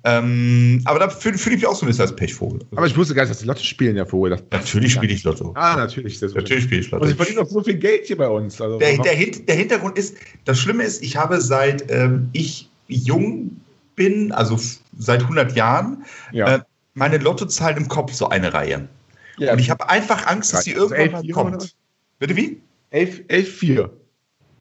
Ähm, 0.06 0.82
aber 0.84 1.00
da 1.00 1.10
fühle 1.10 1.38
fühl 1.38 1.54
ich 1.54 1.60
mich 1.60 1.68
auch 1.68 1.76
so 1.76 1.86
ein 1.86 1.88
bisschen 1.88 2.02
als 2.02 2.16
Pechvogel. 2.16 2.60
Aber 2.76 2.86
ich 2.86 2.98
wusste 2.98 3.16
gar 3.16 3.24
nicht, 3.24 3.32
dass 3.32 3.40
die 3.40 3.46
Lotto 3.46 3.64
spielen 3.64 3.96
ja 3.96 4.06
Vogel. 4.06 4.38
natürlich 4.52 4.94
spiele 4.94 5.14
ich 5.14 5.24
Lotto. 5.24 5.54
Ah, 5.56 5.78
natürlich. 5.78 6.22
Natürlich 6.22 6.66
spiele 6.66 6.82
ich 6.82 6.92
Lotto. 6.92 7.06
Und 7.06 7.12
ich 7.12 7.16
verdiene 7.16 7.40
doch 7.40 7.50
so 7.50 7.64
viel 7.64 7.76
Geld 7.76 8.08
hier 8.08 8.18
bei 8.18 8.28
uns. 8.28 8.60
Also 8.60 8.80
der, 8.80 8.98
der, 8.98 9.16
der, 9.16 9.56
Hintergrund 9.56 9.98
ist, 9.98 10.18
das 10.44 10.60
Schlimme 10.60 10.84
ist, 10.84 11.02
ich 11.04 11.16
habe 11.16 11.40
seit 11.40 11.90
ähm, 11.90 12.30
ich 12.34 12.70
jung 12.88 13.62
bin, 13.96 14.34
also 14.34 14.60
seit 14.98 15.22
100 15.22 15.56
Jahren, 15.56 16.04
ja. 16.34 16.56
äh, 16.56 16.60
meine 16.96 17.18
Lottozahlen 17.18 17.78
im 17.78 17.88
Kopf 17.88 18.12
so 18.12 18.28
eine 18.28 18.54
Reihe. 18.54 18.90
Ja. 19.38 19.54
Und 19.54 19.60
ich 19.60 19.70
habe 19.70 19.90
einfach 19.90 20.28
Angst, 20.28 20.54
dass 20.54 20.66
sie 20.66 20.76
also 20.76 20.94
irgendwann 20.94 21.26
mal 21.26 21.34
kommt. 21.34 21.76
Bitte 22.20 22.36
wie? 22.36 22.62
11, 22.90 23.22
11 23.30 23.56
4. 23.58 23.90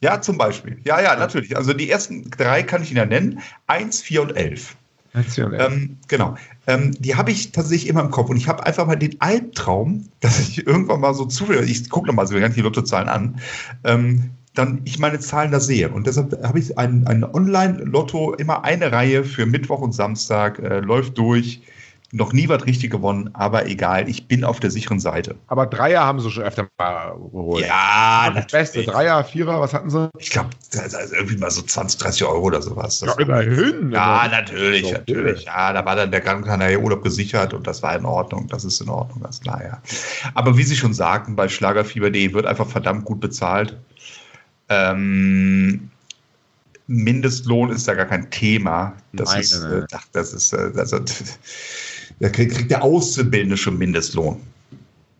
Ja, 0.03 0.21
zum 0.21 0.39
Beispiel. 0.39 0.79
Ja, 0.85 1.01
ja, 1.01 1.17
natürlich. 1.17 1.57
Also 1.57 1.73
die 1.73 1.91
ersten 1.91 2.31
drei 2.31 2.63
kann 2.63 2.83
ich 2.83 2.91
Ihnen 2.91 2.99
ja 2.99 3.07
nennen. 3.07 3.41
1, 3.67 4.03
4 4.03 4.23
und 4.23 4.37
11. 4.37 4.77
Ähm, 5.61 5.99
genau. 6.09 6.37
Ähm, 6.67 6.93
die 6.99 7.17
habe 7.17 7.31
ich 7.31 7.53
tatsächlich 7.53 7.89
immer 7.89 8.01
im 8.01 8.11
Kopf. 8.11 8.31
Und 8.31 8.37
ich 8.37 8.49
habe 8.49 8.65
einfach 8.65 8.87
mal 8.87 8.97
den 8.97 9.21
Albtraum, 9.21 10.09
dass 10.21 10.41
ich 10.41 10.67
irgendwann 10.67 11.01
mal 11.01 11.15
so 11.15 11.27
zufällig, 11.27 11.71
ich 11.71 11.91
gucke 11.91 12.07
nochmal 12.07 12.27
so 12.27 12.39
ganz 12.39 12.55
die 12.55 12.63
Lottozahlen 12.63 13.09
an, 13.09 13.41
ähm, 13.85 14.31
dann 14.55 14.83
ich 14.85 14.99
meine 14.99 15.19
Zahlen 15.19 15.51
da 15.51 15.61
sehe. 15.61 15.89
Und 15.91 16.07
deshalb 16.07 16.43
habe 16.43 16.59
ich 16.59 16.79
ein, 16.79 17.07
ein 17.07 17.25
Online-Lotto, 17.25 18.35
immer 18.35 18.65
eine 18.65 18.93
Reihe 18.93 19.25
für 19.25 19.47
Mittwoch 19.47 19.81
und 19.81 19.93
Samstag, 19.93 20.59
äh, 20.59 20.81
läuft 20.81 21.17
durch 21.19 21.63
noch 22.15 22.35
nie 22.35 22.47
was 22.49 22.67
richtig 22.67 22.91
gewonnen, 22.91 23.31
aber 23.33 23.67
egal, 23.67 24.07
ich 24.07 24.29
bin 24.29 24.45
auf 24.45 24.61
der 24.61 24.71
sicheren 24.71 25.01
Seite. 25.01 25.35
Aber 25.47 25.65
Dreier 25.65 26.05
haben 26.05 26.21
sie 26.21 26.31
schon 26.31 26.43
öfter 26.43 26.69
mal 26.79 27.13
geholt. 27.15 27.65
Ja, 27.67 28.31
das 28.35 28.49
Beste, 28.49 28.85
Dreier, 28.85 29.25
Vierer, 29.25 29.59
was 29.61 29.73
hatten 29.73 29.89
sie? 29.89 30.11
Ich 30.19 30.29
glaube, 30.29 30.51
also 30.79 31.15
irgendwie 31.15 31.39
mal 31.39 31.51
so 31.51 31.63
20, 31.63 31.99
30 31.99 32.25
Euro 32.25 32.43
oder 32.43 32.61
sowas. 32.61 33.01
Das 33.01 33.17
ja, 33.17 33.23
immerhin. 33.23 33.93
Ja, 33.93 34.29
natürlich, 34.31 34.85
so, 34.85 34.93
natürlich. 34.93 35.45
Ja, 35.45 35.73
da 35.73 35.85
war 35.87 35.97
dann 35.97 36.11
der 36.11 36.21
Gran 36.21 36.45
Canaria 36.45 36.79
Urlaub 36.79 37.03
gesichert 37.03 37.55
und 37.55 37.67
das 37.67 37.83
war 37.83 37.97
in 37.97 38.05
Ordnung. 38.05 38.47
Das 38.47 38.65
ist 38.65 38.83
in 38.83 38.91
Ordnung, 38.91 39.23
das 39.23 39.37
ist 39.37 39.43
klar, 39.45 39.63
ja. 39.65 39.81
Aber 40.35 40.59
wie 40.59 40.65
Sie 40.65 40.77
schon 40.77 40.93
sagten, 40.93 41.35
bei 41.35 41.49
Schlagerfieber.de 41.49 42.35
wird 42.35 42.45
einfach 42.45 42.69
verdammt 42.69 43.07
gut 43.07 43.21
bezahlt. 43.21 43.79
Ähm, 44.69 45.91
Mindestlohn 46.89 47.71
ist 47.71 47.89
da 47.89 47.95
gar 47.95 48.07
kein 48.07 48.31
Thema. 48.31 48.95
Das 49.15 49.31
Nein, 49.31 49.41
ist, 49.41 49.63
äh, 49.63 49.87
ach, 49.93 50.05
das 50.13 50.35
ist, 50.35 50.53
äh, 50.53 50.73
also, 50.77 50.99
da 52.21 52.29
kriegt 52.29 52.71
der 52.71 52.83
Auszubildende 52.83 53.57
schon 53.57 53.79
Mindestlohn. 53.79 54.41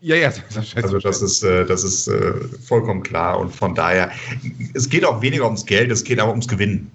Ja, 0.01 0.17
ja, 0.17 0.33
das 0.53 0.75
also 0.75 0.99
das 0.99 1.21
ist, 1.21 1.43
äh, 1.43 1.65
das 1.65 1.85
ist 1.85 2.09
äh, 2.09 2.33
vollkommen 2.67 3.03
klar 3.03 3.39
und 3.39 3.55
von 3.55 3.73
daher, 3.73 4.11
es 4.73 4.89
geht 4.89 5.05
auch 5.05 5.21
weniger 5.21 5.45
ums 5.45 5.65
Geld, 5.65 5.91
es 5.91 6.03
geht 6.03 6.19
aber 6.19 6.31
ums 6.31 6.47
Gewinnen. 6.47 6.91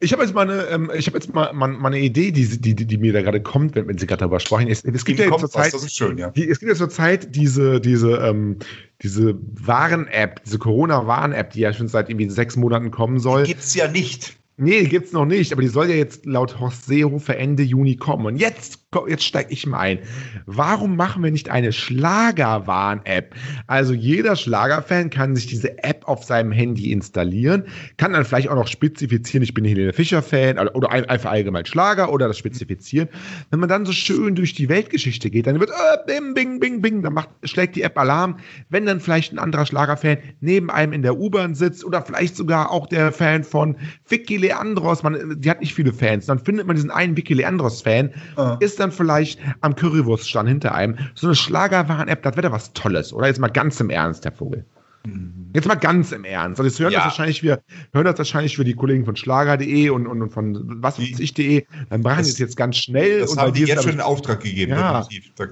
Ich 0.00 0.12
habe 0.12 0.22
jetzt 0.22 0.34
mal 0.34 0.42
eine, 0.42 0.64
ähm, 0.66 0.90
ich 0.94 1.06
habe 1.06 1.16
jetzt 1.16 1.32
mal, 1.32 1.54
mal, 1.54 1.68
mal, 1.68 1.88
eine 1.88 2.00
Idee, 2.00 2.32
die, 2.32 2.60
die, 2.60 2.74
die 2.74 2.98
mir 2.98 3.14
da 3.14 3.22
gerade 3.22 3.40
kommt, 3.40 3.74
wenn, 3.74 3.88
wenn 3.88 3.96
Sie 3.96 4.06
gerade 4.06 4.20
darüber 4.20 4.38
sprechen. 4.38 4.68
Es, 4.68 4.84
es 4.84 5.06
gibt 5.06 5.18
ja 5.20 5.34
zur 5.34 5.50
Zeit, 5.50 5.72
ist 5.72 5.96
schön, 5.96 6.18
ja. 6.18 6.28
Die, 6.30 6.50
es 6.50 6.58
gibt 6.58 6.70
ja 6.70 6.76
zur 6.76 6.90
Zeit 6.90 7.34
diese, 7.34 7.80
diese, 7.80 8.16
ähm, 8.18 8.58
diese 9.00 9.38
Waren-App, 9.54 10.44
diese 10.44 10.58
Corona-Waren-App, 10.58 11.52
die 11.52 11.60
ja 11.60 11.72
schon 11.72 11.88
seit 11.88 12.10
irgendwie 12.10 12.28
sechs 12.28 12.56
Monaten 12.56 12.90
kommen 12.90 13.20
soll. 13.20 13.44
Die 13.44 13.54
gibt's 13.54 13.74
ja 13.74 13.88
nicht. 13.88 14.36
Nee, 14.58 14.84
gibt's 14.84 15.12
noch 15.12 15.24
nicht, 15.24 15.52
aber 15.54 15.62
die 15.62 15.68
soll 15.68 15.88
ja 15.88 15.96
jetzt 15.96 16.26
laut 16.26 16.60
Horst 16.60 16.84
Seehofer 16.84 17.38
Ende 17.38 17.62
Juni 17.62 17.96
kommen. 17.96 18.26
Und 18.26 18.36
jetzt, 18.36 18.89
jetzt 19.06 19.24
steige 19.24 19.52
ich 19.52 19.66
mal 19.66 19.78
ein. 19.78 19.98
Warum 20.46 20.96
machen 20.96 21.22
wir 21.22 21.30
nicht 21.30 21.48
eine 21.48 21.72
Schlagerwarn-App? 21.72 23.36
Also 23.68 23.94
jeder 23.94 24.34
Schlagerfan 24.34 25.10
kann 25.10 25.36
sich 25.36 25.46
diese 25.46 25.82
App 25.84 26.08
auf 26.08 26.24
seinem 26.24 26.50
Handy 26.50 26.90
installieren, 26.90 27.64
kann 27.98 28.12
dann 28.12 28.24
vielleicht 28.24 28.48
auch 28.48 28.56
noch 28.56 28.66
spezifizieren, 28.66 29.44
ich 29.44 29.54
bin 29.54 29.64
Helene 29.64 29.92
Fischer-Fan 29.92 30.58
oder 30.70 30.90
einfach 30.90 31.30
allgemein 31.30 31.66
Schlager 31.66 32.12
oder 32.12 32.26
das 32.26 32.38
spezifizieren. 32.38 33.08
Wenn 33.50 33.60
man 33.60 33.68
dann 33.68 33.86
so 33.86 33.92
schön 33.92 34.34
durch 34.34 34.54
die 34.54 34.68
Weltgeschichte 34.68 35.30
geht, 35.30 35.46
dann 35.46 35.60
wird 35.60 35.70
äh, 35.70 35.98
bing, 36.06 36.34
bing, 36.34 36.58
bing, 36.58 36.82
bing, 36.82 37.02
dann 37.02 37.12
macht, 37.12 37.28
schlägt 37.44 37.76
die 37.76 37.82
App 37.82 37.96
Alarm. 37.96 38.38
Wenn 38.70 38.86
dann 38.86 38.98
vielleicht 38.98 39.32
ein 39.32 39.38
anderer 39.38 39.66
Schlagerfan 39.66 40.18
neben 40.40 40.68
einem 40.68 40.92
in 40.92 41.02
der 41.02 41.16
U-Bahn 41.16 41.54
sitzt 41.54 41.84
oder 41.84 42.02
vielleicht 42.02 42.34
sogar 42.34 42.72
auch 42.72 42.88
der 42.88 43.12
Fan 43.12 43.44
von 43.44 43.76
Vicky 44.08 44.36
Leandros, 44.36 45.04
man, 45.04 45.40
die 45.40 45.48
hat 45.48 45.60
nicht 45.60 45.74
viele 45.74 45.92
Fans, 45.92 46.26
dann 46.26 46.40
findet 46.40 46.66
man 46.66 46.74
diesen 46.74 46.90
einen 46.90 47.16
Vicky 47.16 47.34
Leandros-Fan, 47.34 48.10
uh. 48.36 48.56
ist 48.58 48.79
dann 48.80 48.92
vielleicht 48.92 49.38
am 49.60 49.74
Currywurststand 49.76 50.48
hinter 50.48 50.74
einem. 50.74 50.98
So 51.14 51.26
eine 51.26 51.36
Schlagerwaren-App, 51.36 52.22
das 52.22 52.36
wäre 52.36 52.52
was 52.52 52.72
Tolles, 52.72 53.12
oder? 53.12 53.26
Jetzt 53.26 53.40
mal 53.40 53.48
ganz 53.48 53.80
im 53.80 53.90
Ernst, 53.90 54.24
Herr 54.24 54.32
Vogel. 54.32 54.64
Mhm. 55.04 55.50
Jetzt 55.54 55.66
mal 55.66 55.74
ganz 55.74 56.12
im 56.12 56.24
Ernst. 56.24 56.60
Also 56.60 56.68
jetzt 56.68 56.78
hören, 56.78 56.92
ja. 56.92 56.98
das 57.00 57.06
wahrscheinlich 57.06 57.42
wir, 57.42 57.62
hören 57.92 58.04
das 58.04 58.18
wahrscheinlich 58.18 58.56
für 58.56 58.64
die 58.64 58.74
Kollegen 58.74 59.04
von 59.04 59.16
Schlager.de 59.16 59.90
und, 59.90 60.06
und, 60.06 60.22
und 60.22 60.30
von 60.30 60.82
was 60.82 60.98
weiß 60.98 61.18
ich.de. 61.18 61.64
Dann 61.88 62.02
machen 62.02 62.18
das, 62.18 62.38
jetzt 62.38 62.56
ganz 62.56 62.76
schnell. 62.76 63.20
Das 63.20 63.30
und 63.30 63.38
haben 63.38 63.52
die 63.52 63.64
jetzt 63.64 63.82
schon 63.82 63.92
in 63.92 64.00
Auftrag 64.00 64.40
gegeben. 64.40 64.72
Ja. 64.72 65.06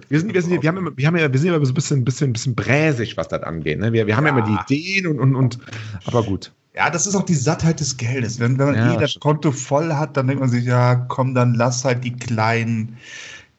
Wir, 0.08 0.20
sind, 0.20 0.34
wir, 0.34 0.42
sind, 0.42 0.62
wir, 0.62 0.68
haben 0.68 0.76
immer, 0.76 0.96
wir, 0.96 1.06
haben 1.06 1.16
ja, 1.16 1.32
wir 1.32 1.40
sind 1.40 1.50
ja 1.50 1.64
so 1.64 1.72
ein 1.72 1.74
bisschen, 1.74 2.04
bisschen, 2.04 2.32
bisschen 2.32 2.54
bräsig, 2.54 3.16
was 3.16 3.28
das 3.28 3.42
angeht. 3.42 3.78
Ne? 3.78 3.92
Wir, 3.92 4.06
wir 4.06 4.16
haben 4.16 4.26
ja. 4.26 4.36
ja 4.36 4.38
immer 4.38 4.58
die 4.66 4.74
Ideen 4.74 5.06
und, 5.06 5.18
und, 5.18 5.34
und 5.34 5.58
aber 6.04 6.22
gut. 6.22 6.52
Ja, 6.74 6.90
das 6.90 7.08
ist 7.08 7.16
auch 7.16 7.24
die 7.24 7.34
Sattheit 7.34 7.80
des 7.80 7.96
Geldes. 7.96 8.38
Wenn, 8.38 8.56
wenn 8.56 8.66
man 8.66 8.74
ja, 8.76 8.94
eh 8.94 8.98
das 8.98 9.18
Konto 9.18 9.50
voll 9.50 9.92
hat, 9.94 10.16
dann 10.16 10.28
denkt 10.28 10.40
man 10.40 10.48
sich, 10.48 10.64
ja, 10.64 10.94
komm, 10.94 11.34
dann 11.34 11.54
lass 11.54 11.84
halt 11.84 12.04
die 12.04 12.12
kleinen, 12.12 12.96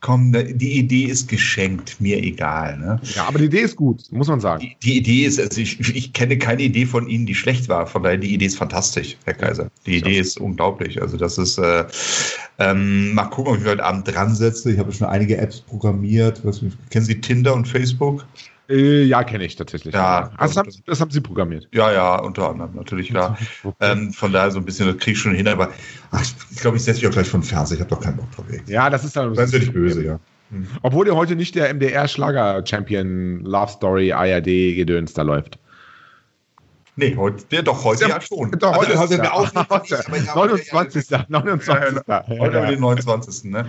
komm, 0.02 0.32
die 0.32 0.80
Idee 0.80 1.06
ist 1.06 1.28
geschenkt, 1.28 2.00
mir 2.00 2.18
egal. 2.24 2.78
Ne? 2.78 3.02
Ja, 3.16 3.28
aber 3.28 3.40
die 3.40 3.46
Idee 3.46 3.62
ist 3.62 3.76
gut, 3.76 4.04
muss 4.12 4.28
man 4.28 4.40
sagen. 4.40 4.62
Die, 4.62 4.76
die 4.82 4.98
Idee 4.98 5.26
ist, 5.26 5.40
also 5.40 5.60
ich, 5.60 5.80
ich, 5.96 6.14
kenne 6.14 6.38
keine 6.38 6.64
Idee 6.64 6.86
von 6.86 7.08
Ihnen, 7.08 7.26
die 7.26 7.36
schlecht 7.36 7.68
war. 7.68 7.86
Von 7.86 8.04
daher, 8.04 8.18
die 8.18 8.34
Idee 8.34 8.46
ist 8.46 8.58
fantastisch, 8.58 9.18
Herr 9.26 9.34
Kaiser. 9.34 9.70
Die 9.86 9.98
Idee 9.98 10.20
ist 10.20 10.40
unglaublich. 10.40 11.02
Also 11.02 11.18
das 11.18 11.38
ist, 11.38 11.58
äh, 11.58 11.86
ähm, 12.60 13.14
mal 13.14 13.26
gucken, 13.26 13.54
ob 13.54 13.62
ich 13.62 13.68
heute 13.68 13.84
Abend 13.84 14.08
dran 14.08 14.34
setze. 14.34 14.72
Ich 14.72 14.80
habe 14.80 14.92
schon 14.92 15.08
einige 15.08 15.38
Apps 15.38 15.62
programmiert. 15.62 16.42
Was, 16.44 16.62
kennen 16.90 17.06
Sie 17.06 17.20
Tinder 17.20 17.54
und 17.54 17.68
Facebook? 17.68 18.26
Äh, 18.70 19.04
ja, 19.04 19.24
kenne 19.24 19.46
ich 19.46 19.56
tatsächlich. 19.56 19.96
Ja, 19.96 20.32
also 20.38 20.54
das, 20.54 20.58
haben, 20.58 20.84
das, 20.86 21.02
haben, 21.02 21.12
Sie 21.12 21.22
programmiert. 21.22 21.68
Ja, 21.72 21.92
ja, 21.92 22.20
unter 22.20 22.50
anderem 22.50 22.76
natürlich, 22.76 23.10
klar. 23.10 23.38
ähm, 23.80 24.14
von 24.14 24.32
daher 24.32 24.52
so 24.52 24.60
ein 24.60 24.66
bisschen, 24.66 24.86
das 24.86 24.98
kriege 24.98 25.14
ich 25.14 25.20
schon 25.20 25.34
hin, 25.34 25.48
aber 25.48 25.70
ach, 26.12 26.24
ich 26.52 26.58
glaube, 26.58 26.78
ich 26.78 26.84
setze 26.84 27.00
mich 27.00 27.08
auch 27.08 27.14
gleich 27.14 27.28
von 27.28 27.42
Fernseher. 27.42 27.78
Ich 27.78 27.82
habe 27.82 27.90
doch 27.90 28.02
keinen 28.02 28.18
Bock 28.18 28.32
drauf. 28.32 28.46
Ja, 28.68 28.90
das 28.90 29.04
ist 29.04 29.16
dann. 29.16 29.36
Sie 29.48 29.60
nicht 29.60 29.74
böse, 29.74 30.04
ja. 30.04 30.20
Mhm. 30.52 30.68
Obwohl 30.84 31.08
ja 31.08 31.16
heute 31.16 31.36
nicht 31.36 31.56
der 31.56 31.74
MDR-Schlager-Champion 31.74 33.42
Love 33.42 33.72
Story 33.72 34.12
ARD-Gedöns 34.12 35.14
da 35.14 35.24
läuft. 35.24 35.58
Nee, 37.00 37.16
heute, 37.16 37.46
ja, 37.52 37.62
doch, 37.62 37.86
heute 37.86 38.02
ja, 38.04 38.10
ja 38.10 38.22
schon. 38.22 38.52
Doch, 38.60 38.76
heute 38.76 39.00
also, 39.00 39.04
heute 39.04 39.22
wir 39.22 39.34
auch 39.34 39.54
nicht, 39.54 40.36
29. 40.36 41.10
29. 41.30 42.02
Ja, 42.08 42.26
heute 42.28 42.58
ja. 42.58 42.66
den 42.66 42.82
29. 42.82 43.46
Ne? 43.46 43.66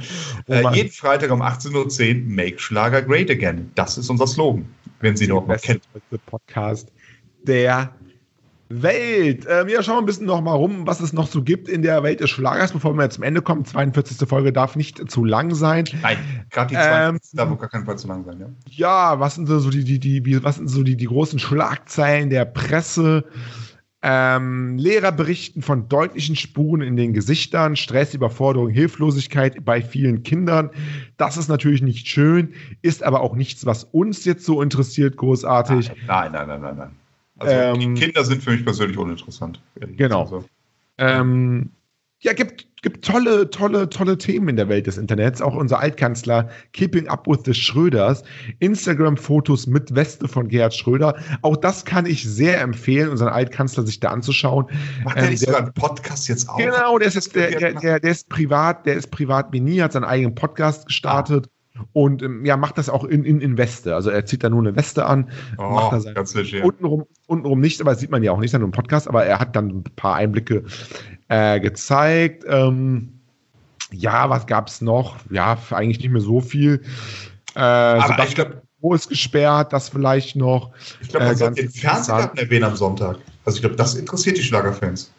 Oh, 0.49 0.53
äh, 0.53 0.75
jeden 0.75 0.91
Freitag 0.91 1.31
um 1.31 1.41
18.10 1.41 2.25
Uhr 2.25 2.29
Make 2.29 2.59
Schlager 2.59 3.03
Great 3.03 3.31
Again. 3.31 3.71
Das 3.77 3.99
ist 3.99 4.11
unser 4.11 4.27
Slogan, 4.27 4.67
wenn 5.01 5.17
Sie 5.17 5.27
noch 5.27 5.47
mal 5.47 5.59
kennen. 5.59 5.81
Podcast 6.27 6.93
der 7.43 7.95
Welt. 8.71 9.47
Äh, 9.47 9.67
wir 9.67 9.83
schauen 9.83 9.99
ein 9.99 10.07
bisschen 10.07 10.27
noch 10.27 10.41
mal 10.41 10.55
rum, 10.55 10.87
was 10.87 11.01
es 11.01 11.13
noch 11.13 11.27
so 11.27 11.43
gibt 11.43 11.69
in 11.69 11.83
der 11.83 12.03
Welt 12.05 12.21
des 12.21 12.31
Schlagers, 12.31 12.73
bevor 12.73 12.95
wir 12.95 13.11
zum 13.11 13.25
Ende 13.25 13.43
kommen. 13.43 13.65
42. 13.65 14.29
Folge 14.29 14.53
darf 14.53 14.77
nicht 14.77 15.11
zu 15.11 15.25
lang 15.25 15.55
sein. 15.55 15.85
Nein, 16.03 16.19
gerade 16.51 16.69
die 16.69 16.75
42. 16.77 17.33
Ähm, 17.33 17.37
darf 17.37 17.51
auf 17.51 17.59
gar 17.59 17.69
keinen 17.69 17.85
Fall 17.85 17.99
zu 17.99 18.07
lang 18.07 18.25
sein. 18.25 18.39
Ja, 18.39 19.13
ja 19.13 19.21
was 19.21 19.35
sind 19.35 19.47
so 19.49 19.71
die, 19.71 19.83
die, 19.83 19.99
die, 19.99 20.45
was 20.45 20.57
sind 20.57 20.69
so 20.69 20.85
die, 20.85 20.97
die 20.97 21.07
großen 21.07 21.41
Schlagzeilen 21.41 22.31
der 22.31 22.45
Presse? 22.45 23.25
Ähm, 24.03 24.79
Lehrer 24.79 25.13
berichten 25.13 25.61
von 25.61 25.89
deutlichen 25.89 26.35
Spuren 26.35 26.81
in 26.81 26.97
den 26.97 27.13
Gesichtern, 27.13 27.77
Stress, 27.77 28.15
Überforderung, 28.15 28.71
Hilflosigkeit 28.71 29.63
bei 29.63 29.83
vielen 29.83 30.23
Kindern. 30.23 30.71
Das 31.19 31.37
ist 31.37 31.49
natürlich 31.49 31.83
nicht 31.83 32.09
schön, 32.09 32.55
ist 32.81 33.03
aber 33.03 33.21
auch 33.21 33.35
nichts, 33.35 33.67
was 33.67 33.85
uns 33.85 34.25
jetzt 34.25 34.47
so 34.47 34.63
interessiert, 34.63 35.19
großartig. 35.19 35.93
Nein, 36.07 36.33
nein, 36.33 36.49
nein, 36.49 36.61
nein, 36.63 36.77
nein. 36.79 36.91
Also 37.39 37.55
ähm, 37.55 37.95
die 37.95 38.01
Kinder 38.01 38.25
sind 38.25 38.43
für 38.43 38.53
mich 38.53 38.65
persönlich 38.65 38.97
uninteressant. 38.97 39.61
Genau. 39.97 40.23
Also. 40.23 40.45
Ähm, 40.97 41.71
ja, 42.21 42.33
gibt, 42.33 42.67
gibt 42.83 43.05
tolle, 43.05 43.51
tolle, 43.51 43.89
tolle 43.89 44.19
Themen 44.19 44.49
in 44.49 44.57
der 44.57 44.69
Welt 44.69 44.87
des 44.87 44.99
Internets. 44.99 45.43
Auch 45.43 45.55
unser 45.55 45.81
Altkanzler 45.81 46.49
Keeping 46.73 47.09
Up 47.09 47.27
with 47.27 47.41
the 47.45 47.55
Schröders. 47.55 48.23
Instagram-Fotos 48.61 49.67
mit 49.67 49.95
Weste 49.95 50.29
von 50.29 50.49
Gerhard 50.49 50.75
Schröder. 50.75 51.17
Auch 51.43 51.57
das 51.57 51.85
kann 51.85 52.07
ich 52.07 52.25
sehr 52.25 52.61
empfehlen, 52.61 53.11
unseren 53.11 53.29
Altkanzler 53.29 53.85
sich 53.85 54.01
da 54.01 54.11
anzuschauen. 54.11 54.67
Macht 55.05 55.17
ähm, 55.17 55.23
der 55.23 55.31
nicht 55.31 55.41
sogar 55.41 55.61
einen 55.63 55.73
Podcast 55.75 56.29
jetzt 56.29 56.49
auch? 56.49 56.57
Genau, 56.57 56.99
der 56.99 57.09
ist, 57.09 57.15
jetzt, 57.15 57.35
der, 57.35 57.51
der, 57.51 57.75
der, 57.75 58.01
der, 58.01 58.11
ist 58.11 58.29
privat, 58.29 58.87
der 58.87 58.95
ist 58.95 59.11
privat 59.11 59.53
wie 59.53 59.61
nie, 59.61 59.81
hat 59.81 59.93
seinen 59.93 60.05
eigenen 60.05 60.35
Podcast 60.35 60.87
gestartet. 60.87 61.47
Ah 61.47 61.61
und 61.93 62.23
ähm, 62.23 62.45
ja, 62.45 62.57
macht 62.57 62.79
das 62.79 62.89
auch 62.89 63.05
in, 63.05 63.25
in, 63.25 63.41
in 63.41 63.57
Weste. 63.57 63.95
Also 63.95 64.11
er 64.11 64.27
zieht 64.27 64.45
da 64.45 64.51
nur 64.51 64.61
eine 64.61 64.77
Weste 64.77 65.07
an, 65.07 65.31
oh, 65.59 65.63
macht 65.63 65.93
da 65.93 66.01
sein, 66.01 66.15
ganz 66.15 66.35
untenrum, 66.35 67.07
untenrum 67.27 67.61
nicht, 67.61 67.81
aber 67.81 67.93
das 67.93 68.01
sieht 68.01 68.11
man 68.11 68.23
ja 68.23 68.33
auch 68.33 68.41
nicht, 68.41 68.53
nur 68.53 68.63
im 68.63 68.71
Podcast, 68.71 69.09
aber 69.09 69.25
er 69.25 69.39
hat 69.39 69.57
dann 69.57 69.69
ein 69.69 69.85
paar 69.97 70.17
Einblicke 70.17 70.65
äh, 71.31 71.61
gezeigt. 71.61 72.45
Ähm, 72.47 73.21
ja, 73.93 74.29
was 74.29 74.47
gab 74.47 74.69
es 74.69 74.81
noch? 74.81 75.17
Ja, 75.31 75.57
eigentlich 75.71 76.01
nicht 76.01 76.11
mehr 76.11 76.21
so 76.21 76.41
viel. 76.41 76.83
Äh, 77.55 77.61
aber 77.61 78.25
ich 78.25 78.35
glaube, 78.35 78.63
wo 78.81 78.95
ist 78.95 79.09
gesperrt, 79.09 79.73
das 79.73 79.89
vielleicht 79.89 80.37
noch. 80.37 80.73
Ich 81.01 81.09
glaube, 81.09 81.27
man 81.27 81.35
äh, 81.35 81.39
sollte 81.39 81.63
den 81.63 81.71
Fernsehgarten 81.71 82.39
erwähnen 82.39 82.65
am 82.65 82.77
Sonntag. 82.77 83.19
Also 83.45 83.57
ich 83.57 83.63
glaube, 83.63 83.77
das 83.77 83.95
interessiert 83.95 84.37
die 84.39 84.43
Schlagerfans. 84.43 85.13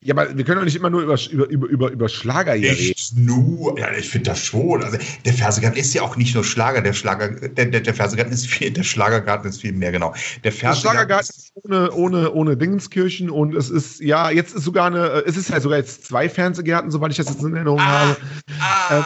Ja, 0.00 0.14
aber 0.14 0.36
wir 0.36 0.44
können 0.44 0.58
doch 0.58 0.64
nicht 0.64 0.76
immer 0.76 0.90
nur 0.90 1.02
über, 1.02 1.18
über, 1.30 1.66
über, 1.66 1.90
über 1.90 2.08
Schlager 2.08 2.52
hier 2.52 2.70
reden. 2.70 2.94
Nur, 3.16 3.76
ja, 3.80 3.90
ich 3.92 4.08
finde 4.08 4.30
das 4.30 4.44
schon. 4.44 4.84
Also 4.84 4.96
der 5.24 5.32
Fernsehgarten 5.32 5.78
ist 5.78 5.92
ja 5.92 6.02
auch 6.02 6.16
nicht 6.16 6.36
nur 6.36 6.44
Schlager. 6.44 6.80
Der 6.82 6.92
Schlager, 6.92 7.30
der, 7.30 7.66
der, 7.66 7.80
der 7.80 7.94
Fernsehgarten 7.94 8.32
ist 8.32 8.46
viel, 8.46 8.70
der 8.70 8.84
Schlagergarten 8.84 9.50
ist 9.50 9.60
viel 9.60 9.72
mehr, 9.72 9.90
genau. 9.90 10.14
Der, 10.44 10.52
der 10.52 10.74
Schlagergarten 10.74 11.30
ist 11.36 11.52
ohne, 11.54 11.90
ohne, 11.90 12.32
ohne 12.32 12.56
Dingenskirchen 12.56 13.28
und 13.28 13.56
es 13.56 13.70
ist, 13.70 14.00
ja, 14.00 14.30
jetzt 14.30 14.54
ist 14.54 14.62
sogar 14.62 14.86
eine, 14.86 15.24
es 15.26 15.36
ist 15.36 15.50
ja 15.50 15.60
sogar 15.60 15.78
jetzt 15.78 16.04
zwei 16.04 16.28
Fernsehgärten, 16.28 16.92
soweit 16.92 17.10
ich 17.10 17.16
das 17.16 17.30
jetzt 17.30 17.42
in 17.42 17.54
Erinnerung 17.54 17.80
ah, 17.80 18.00
habe. 18.00 18.16
Ah, 18.60 18.98
äh, 19.00 19.02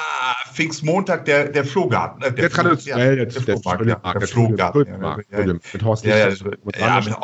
Pfingstmontag, 0.52 1.24
der, 1.24 1.48
der 1.48 1.64
Flohgarten. 1.64 2.22
Äh, 2.22 2.32
der, 2.32 2.48
der 2.48 2.50
traditionell, 2.50 3.18
ja, 3.18 3.24
der, 3.24 3.42
der, 3.42 3.56
Flohgarten. 3.58 3.88
Ja, 3.88 4.12
der 4.12 4.28
Flohgarten. 4.28 5.02
Ja, 5.30 5.46
mit 5.46 5.84
Horst 5.84 6.04
Lichter. 6.04 6.30
Ja, 6.78 7.00
mit 7.00 7.16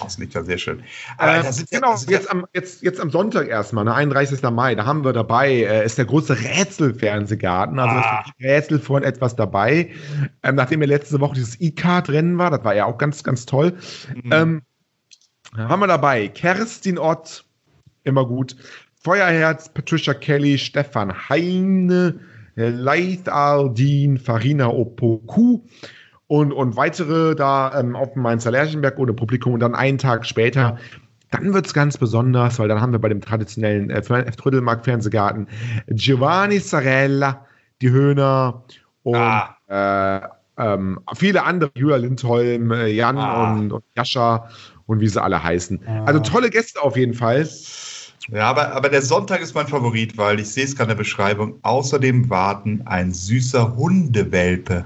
Horst 0.00 0.18
Lichter, 0.18 0.44
sehr 0.44 0.58
schön. 0.58 0.82
Aber 1.18 1.38
äh, 1.38 1.52
genau, 1.70 1.96
jetzt 2.08 2.30
am, 2.30 2.46
jetzt, 2.52 2.82
jetzt 2.82 3.00
am 3.00 3.10
Sonntag 3.10 3.48
erstmal, 3.48 3.84
ne, 3.84 3.94
31. 3.94 4.42
Mai, 4.50 4.74
da 4.74 4.86
haben 4.86 5.04
wir 5.04 5.12
dabei, 5.12 5.50
äh, 5.50 5.84
ist 5.84 5.98
der 5.98 6.04
große 6.04 6.38
Rätselfernsehgarten. 6.38 7.78
Also 7.78 7.96
ah. 7.96 8.24
Rätsel 8.40 8.78
von 8.78 9.02
etwas 9.02 9.36
dabei. 9.36 9.90
Ähm, 10.42 10.54
nachdem 10.54 10.80
ja 10.80 10.88
letzte 10.88 11.20
Woche 11.20 11.34
dieses 11.34 11.60
E-Card-Rennen 11.60 12.38
war, 12.38 12.50
das 12.50 12.64
war 12.64 12.74
ja 12.74 12.86
auch 12.86 12.98
ganz, 12.98 13.24
ganz 13.24 13.46
toll. 13.46 13.74
Mhm. 14.14 14.32
Ähm, 14.32 14.62
haben 15.56 15.80
wir 15.80 15.86
dabei 15.86 16.28
Kerstin 16.28 16.98
Ott, 16.98 17.44
immer 18.04 18.26
gut. 18.26 18.56
Feuerherz, 19.02 19.68
Patricia 19.68 20.14
Kelly, 20.14 20.58
Stefan 20.58 21.28
Heine, 21.28 22.18
Leith 22.56 23.28
Aldin, 23.28 24.18
Farina 24.18 24.68
Opoku 24.68 25.60
und, 26.26 26.52
und 26.52 26.76
weitere 26.76 27.34
da 27.34 27.78
ähm, 27.78 27.94
auf 27.94 28.14
dem 28.14 28.22
Mainzer 28.22 28.50
Lerchenberg 28.50 28.98
ohne 28.98 29.12
Publikum 29.12 29.54
und 29.54 29.60
dann 29.60 29.74
einen 29.74 29.98
Tag 29.98 30.26
später 30.26 30.78
dann 31.30 31.52
wird 31.52 31.66
es 31.66 31.74
ganz 31.74 31.98
besonders, 31.98 32.58
weil 32.58 32.68
dann 32.68 32.80
haben 32.80 32.92
wir 32.92 32.98
bei 32.98 33.08
dem 33.08 33.20
traditionellen 33.20 33.90
äh, 33.90 34.00
Trödelmark-Fernsehgarten 34.00 35.48
Giovanni 35.88 36.60
Sarella, 36.60 37.44
die 37.82 37.90
Höhner 37.90 38.62
und 39.02 39.16
ah. 39.16 39.56
äh, 39.68 40.20
ähm, 40.58 41.00
viele 41.14 41.44
andere, 41.44 41.70
Julia 41.74 41.96
Lindholm, 41.96 42.70
äh, 42.70 42.86
Jan 42.86 43.18
ah. 43.18 43.52
und, 43.52 43.72
und 43.72 43.84
Jascha 43.96 44.48
und 44.86 45.00
wie 45.00 45.08
sie 45.08 45.22
alle 45.22 45.42
heißen. 45.42 45.80
Ah. 45.86 46.04
Also 46.04 46.20
tolle 46.20 46.50
Gäste 46.50 46.80
auf 46.80 46.96
jeden 46.96 47.14
Fall. 47.14 47.46
Ja, 48.30 48.48
aber, 48.48 48.72
aber 48.72 48.88
der 48.88 49.02
Sonntag 49.02 49.40
ist 49.40 49.54
mein 49.54 49.68
Favorit, 49.68 50.16
weil 50.16 50.40
ich 50.40 50.48
sehe 50.48 50.64
es 50.64 50.74
gerade 50.74 50.90
in 50.90 50.96
der 50.96 51.02
Beschreibung. 51.02 51.58
Außerdem 51.62 52.28
warten 52.28 52.82
ein 52.84 53.12
süßer 53.12 53.76
Hundewelpe 53.76 54.84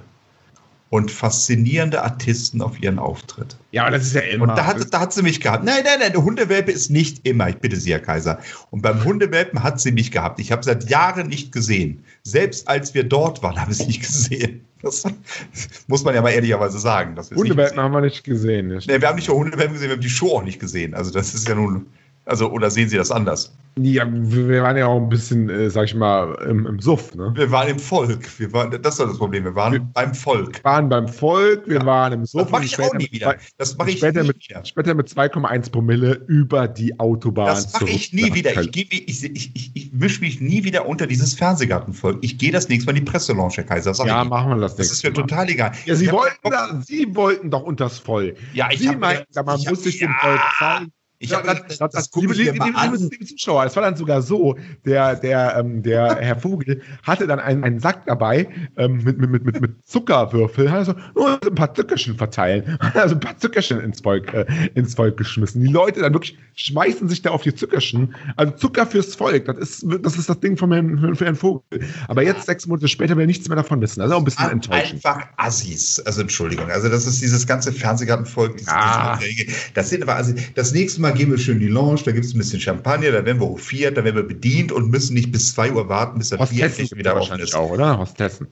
und 0.91 1.11
faszinierende 1.11 2.03
Artisten 2.03 2.61
auf 2.61 2.81
ihren 2.83 2.99
Auftritt. 2.99 3.57
Ja, 3.71 3.89
das 3.91 4.03
ist 4.03 4.15
ja 4.15 4.23
immer. 4.23 4.49
Und 4.49 4.59
da 4.59 4.67
hat, 4.67 4.93
da 4.93 5.01
hat 5.01 5.13
sie 5.13 5.23
mich 5.23 5.41
gehabt. 5.41 5.65
Nein, 5.65 5.83
nein, 5.85 6.01
nein, 6.01 6.13
der 6.13 6.23
Hundewelpe 6.23 6.73
ist 6.73 6.91
nicht 6.91 7.27
immer. 7.27 7.49
Ich 7.49 7.57
bitte 7.59 7.77
Sie, 7.77 7.93
Herr 7.93 8.01
Kaiser. 8.01 8.41
Und 8.71 8.83
beim 8.83 9.03
Hundewelpen 9.05 9.63
hat 9.63 9.81
sie 9.81 9.93
mich 9.93 10.11
gehabt. 10.11 10.41
Ich 10.41 10.51
habe 10.51 10.65
seit 10.65 10.91
Jahren 10.91 11.29
nicht 11.29 11.53
gesehen. 11.53 12.05
Selbst 12.25 12.69
als 12.69 12.93
wir 12.93 13.05
dort 13.05 13.43
waren, 13.43 13.59
habe 13.61 13.71
ich 13.71 13.81
es 13.81 13.87
nicht 13.87 14.01
gesehen. 14.01 14.65
Das 14.83 15.05
muss 15.87 16.03
man 16.05 16.15
ja 16.15 16.23
mal 16.23 16.31
ehrlicherweise 16.31 16.81
sagen. 16.81 17.17
Hundewelpen 17.37 17.79
haben 17.79 17.93
wir 17.93 18.01
nicht 18.01 18.25
gesehen. 18.25 18.69
Nee, 18.69 19.01
wir 19.01 19.09
haben 19.09 19.17
nicht 19.17 19.29
nur 19.29 19.37
Hundewelpen 19.37 19.75
gesehen, 19.75 19.91
wir 19.91 19.95
haben 19.95 20.03
die 20.03 20.11
Show 20.11 20.39
auch 20.39 20.43
nicht 20.43 20.59
gesehen. 20.59 20.95
Also 20.95 21.13
das 21.13 21.35
ist 21.35 21.49
ja 21.49 21.55
nun, 21.55 21.87
also 22.31 22.51
oder 22.51 22.71
sehen 22.71 22.89
Sie 22.89 22.97
das 22.97 23.11
anders? 23.11 23.53
Ja, 23.79 24.05
wir 24.11 24.63
waren 24.63 24.77
ja 24.77 24.87
auch 24.87 25.01
ein 25.01 25.09
bisschen, 25.09 25.49
äh, 25.49 25.71
sag 25.71 25.85
ich 25.85 25.95
mal, 25.95 26.35
im, 26.49 26.67
im 26.67 26.81
Suff, 26.81 27.15
ne? 27.15 27.33
Wir 27.37 27.51
waren 27.53 27.69
im 27.69 27.79
Volk. 27.79 28.29
Wir 28.39 28.53
waren, 28.53 28.71
das 28.83 28.99
war 28.99 29.07
das 29.07 29.17
Problem. 29.19 29.45
Wir 29.45 29.55
waren 29.55 29.73
Wir- 29.75 29.81
beim 29.81 30.13
Volk. 30.13 30.57
Wir 30.57 30.65
waren 30.65 30.89
beim 30.89 31.07
Volk, 31.09 31.63
wir 31.69 31.79
Ja. 31.79 31.87
waren 31.87 32.13
im 32.13 32.27
Suff. 32.27 32.43
Das 32.43 32.51
mache 32.51 32.65
ich 32.65 32.79
auch 32.81 32.93
nie 32.95 33.09
wieder. 33.13 33.37
Das 33.59 33.77
mache 33.79 33.91
ich 33.91 33.99
später 33.99 34.23
nie 34.23 34.29
mit, 34.29 34.49
wieder. 34.49 34.65
Später 34.65 34.95
mit 34.95 35.09
2,1 35.09 35.71
Promille 35.71 36.15
über 36.27 36.67
die 36.67 36.99
Autobahn 36.99 37.47
Das 37.47 37.73
mache 37.73 37.89
ich 37.89 38.13
nie 38.13 38.35
wieder. 38.35 38.61
Ich, 38.61 38.77
ich, 38.77 39.09
ich, 39.09 39.51
ich, 39.55 39.71
ich 39.75 39.93
mische 39.93 40.21
mich 40.21 40.41
nie 40.41 40.65
wieder 40.65 40.87
unter 40.87 41.07
dieses 41.07 41.35
Fernsehgartenvolk. 41.35 42.19
Ich 42.23 42.39
gehe 42.39 42.51
das 42.53 42.69
nächste 42.69 42.87
Mal 42.91 42.99
in 42.99 43.05
die 43.05 43.11
Presselounge, 43.11 43.53
Herr 43.55 43.65
Kaiser. 43.65 43.93
Ja, 44.05 44.25
machen 44.25 44.51
wir 44.51 44.57
das 44.57 44.75
das 44.77 44.87
ist 44.87 45.05
nächste 45.05 45.11
mir 45.11 45.15
Mal. 45.15 45.29
total 45.29 45.49
egal. 45.49 45.73
Ja, 45.87 45.95
Sie 45.95 46.11
wollten, 46.11 46.51
da, 46.51 46.81
Sie 46.85 47.07
wollten 47.15 47.51
doch 47.51 47.63
unters 47.63 47.99
Voll. 48.01 48.35
Ja, 48.53 48.69
ich 48.73 48.81
Sie 48.81 48.95
meinten, 48.97 49.25
man 49.45 49.61
muss 49.63 49.85
sich 49.85 49.99
dem. 49.99 50.13
Volk 50.21 50.41
zeigen. 50.59 50.93
Ich 51.23 51.29
Ja, 51.31 51.43
das, 51.43 51.77
das- 51.79 51.91
das, 51.93 52.11
liebe, 52.15 52.33
liebe, 52.33 52.53
liebe, 53.11 53.27
Zuschauer, 53.27 53.67
es 53.67 53.77
war 53.77 53.83
dann 53.83 53.95
sogar 53.95 54.23
so, 54.23 54.57
der, 54.87 55.17
der, 55.17 55.55
ähm, 55.59 55.83
der 55.83 56.17
Herr 56.17 56.37
Vogel 56.41 56.81
hatte 57.03 57.27
dann 57.27 57.39
einen, 57.39 57.63
einen 57.63 57.79
Sack 57.79 58.07
dabei 58.07 58.49
ähm, 58.79 59.03
mit, 59.05 59.19
mit, 59.19 59.31
mit, 59.45 59.61
mit, 59.61 59.87
Zuckerwürfel, 59.87 60.71
hat 60.73 60.87
so 60.87 60.95
nur 61.15 61.39
ein 61.47 61.55
paar 61.55 61.75
Zuckerchen 61.75 62.17
verteilen, 62.17 62.79
hat 62.81 62.97
also 62.97 63.17
ein 63.17 63.21
paar 63.21 63.37
Zuckerchen 63.37 63.81
ins 63.81 64.01
Volk, 64.01 64.33
äh, 64.33 64.47
ins 64.75 64.95
Volk 64.95 65.19
geschmissen. 65.19 65.61
Die 65.63 65.71
Leute 65.71 66.01
dann 66.01 66.15
wirklich 66.15 66.39
schmeißen 66.55 67.07
sich 67.11 67.21
da 67.21 67.31
auf 67.31 67.43
die 67.43 67.55
Zuckerchen. 67.55 68.15
Also 68.37 68.55
Zucker 68.55 68.87
fürs 68.87 69.15
Volk, 69.15 69.45
das 69.45 69.59
ist, 69.59 69.85
das 70.03 70.17
ist 70.17 70.31
das 70.31 70.41
Ding 70.41 70.57
von 70.57 70.73
Herrn, 70.73 71.15
für 71.17 71.27
Herrn 71.27 71.37
Vogel. 71.37 71.63
Aber 72.09 72.23
jetzt, 72.23 72.47
sechs 72.47 72.67
Monate 72.67 72.89
später, 72.89 73.15
will 73.17 73.25
er 73.25 73.27
nichts 73.27 73.47
mehr 73.47 73.57
davon 73.57 73.83
wissen. 73.83 74.01
Also 74.01 74.15
auch 74.15 74.19
ein 74.21 74.25
bisschen 74.25 74.47
An- 74.47 74.53
enttäuschend. 74.53 75.05
Einfach 75.05 75.27
Assis. 75.37 76.01
Also 76.01 76.23
Entschuldigung. 76.23 76.71
Also 76.71 76.89
das 76.89 77.07
ist 77.07 77.21
dieses 77.21 77.47
ganze 77.47 77.73
Fernsehgartenvolk. 77.73 78.57
diese- 78.57 78.71
Ja. 78.71 79.19
Das 79.75 79.91
sind 79.91 80.03
aber 80.03 80.15
also 80.15 80.33
das 80.55 80.73
nächste 80.73 81.03
Mal 81.03 81.10
gehen 81.11 81.31
wir 81.31 81.39
schön 81.39 81.55
in 81.55 81.61
die 81.61 81.69
Lounge, 81.69 82.01
da 82.05 82.13
gibt 82.13 82.25
es 82.25 82.35
ein 82.35 82.39
bisschen 82.39 82.61
Champagner, 82.61 83.13
da 83.13 83.25
werden 83.25 83.41
wir 83.41 83.49
hofiert, 83.49 83.97
da 83.97 84.05
werden 84.05 84.17
wir 84.17 84.23
bedient 84.23 84.73
und 84.73 84.91
müssen 84.91 85.15
nicht 85.15 85.33
bis 85.33 85.53
2 85.55 85.73
Uhr 85.73 85.89
warten, 85.89 86.19
bis 86.19 86.31
das 86.31 86.51
Bier 86.51 86.67
endlich 86.67 86.95
wieder 86.95 87.17
offen 87.17 87.39
ist. 87.41 87.55
auch, 87.55 87.71
oder? 87.71 87.99
Hostessen. 87.99 88.49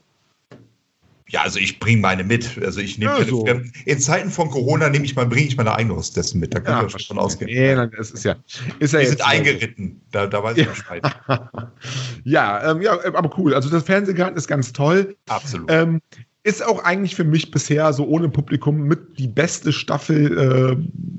Ja, 1.29 1.43
also 1.43 1.59
ich 1.59 1.79
bringe 1.79 2.01
meine 2.01 2.23
mit. 2.23 2.59
Also 2.63 2.81
ich 2.81 2.97
nehme 2.97 3.19
Ja, 3.19 3.25
so. 3.25 3.45
In 3.85 3.99
Zeiten 3.99 4.31
von 4.31 4.49
Corona 4.49 4.89
nehme 4.89 5.05
ich 5.05 5.15
mal, 5.15 5.27
bringe 5.27 5.47
ich 5.47 5.57
meine 5.57 5.75
eigene 5.75 5.95
Hostessen 5.95 6.39
mit. 6.39 6.55
Da 6.55 6.59
kann 6.59 6.87
ich 6.87 6.95
auch 6.95 6.99
schon 6.99 7.19
ausgehen. 7.19 7.51
Nee, 7.51 7.87
es 7.99 8.09
ist 8.11 8.25
ja. 8.25 8.35
Ist 8.79 8.93
ja 8.93 8.99
jetzt 8.99 9.09
sind 9.09 9.21
eingeritten. 9.21 10.01
Da, 10.11 10.25
da 10.25 10.43
weiß 10.43 10.57
ich 10.57 10.67
Bescheid. 10.67 11.03
ja, 12.23 12.71
ähm, 12.71 12.81
ja, 12.81 12.95
äh, 12.95 13.11
aber 13.13 13.37
cool. 13.37 13.53
Also 13.53 13.69
das 13.69 13.83
Fernsehgarten 13.83 14.37
ist 14.37 14.47
ganz 14.47 14.73
toll. 14.73 15.15
Absolut. 15.27 15.69
Ähm, 15.71 16.01
ist 16.43 16.65
auch 16.65 16.83
eigentlich 16.83 17.15
für 17.15 17.25
mich 17.25 17.51
bisher 17.51 17.93
so 17.93 18.07
ohne 18.07 18.29
Publikum 18.29 18.81
mit 18.83 19.19
die 19.19 19.27
beste 19.27 19.71
Staffel, 19.71 20.37
äh, 20.37 21.18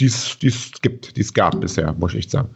die 0.00 0.06
es 0.06 0.38
gibt, 0.82 1.16
die 1.16 1.20
es 1.20 1.32
gab 1.32 1.60
bisher, 1.60 1.92
muss 1.94 2.12
ich 2.12 2.20
echt 2.20 2.30
sagen. 2.30 2.50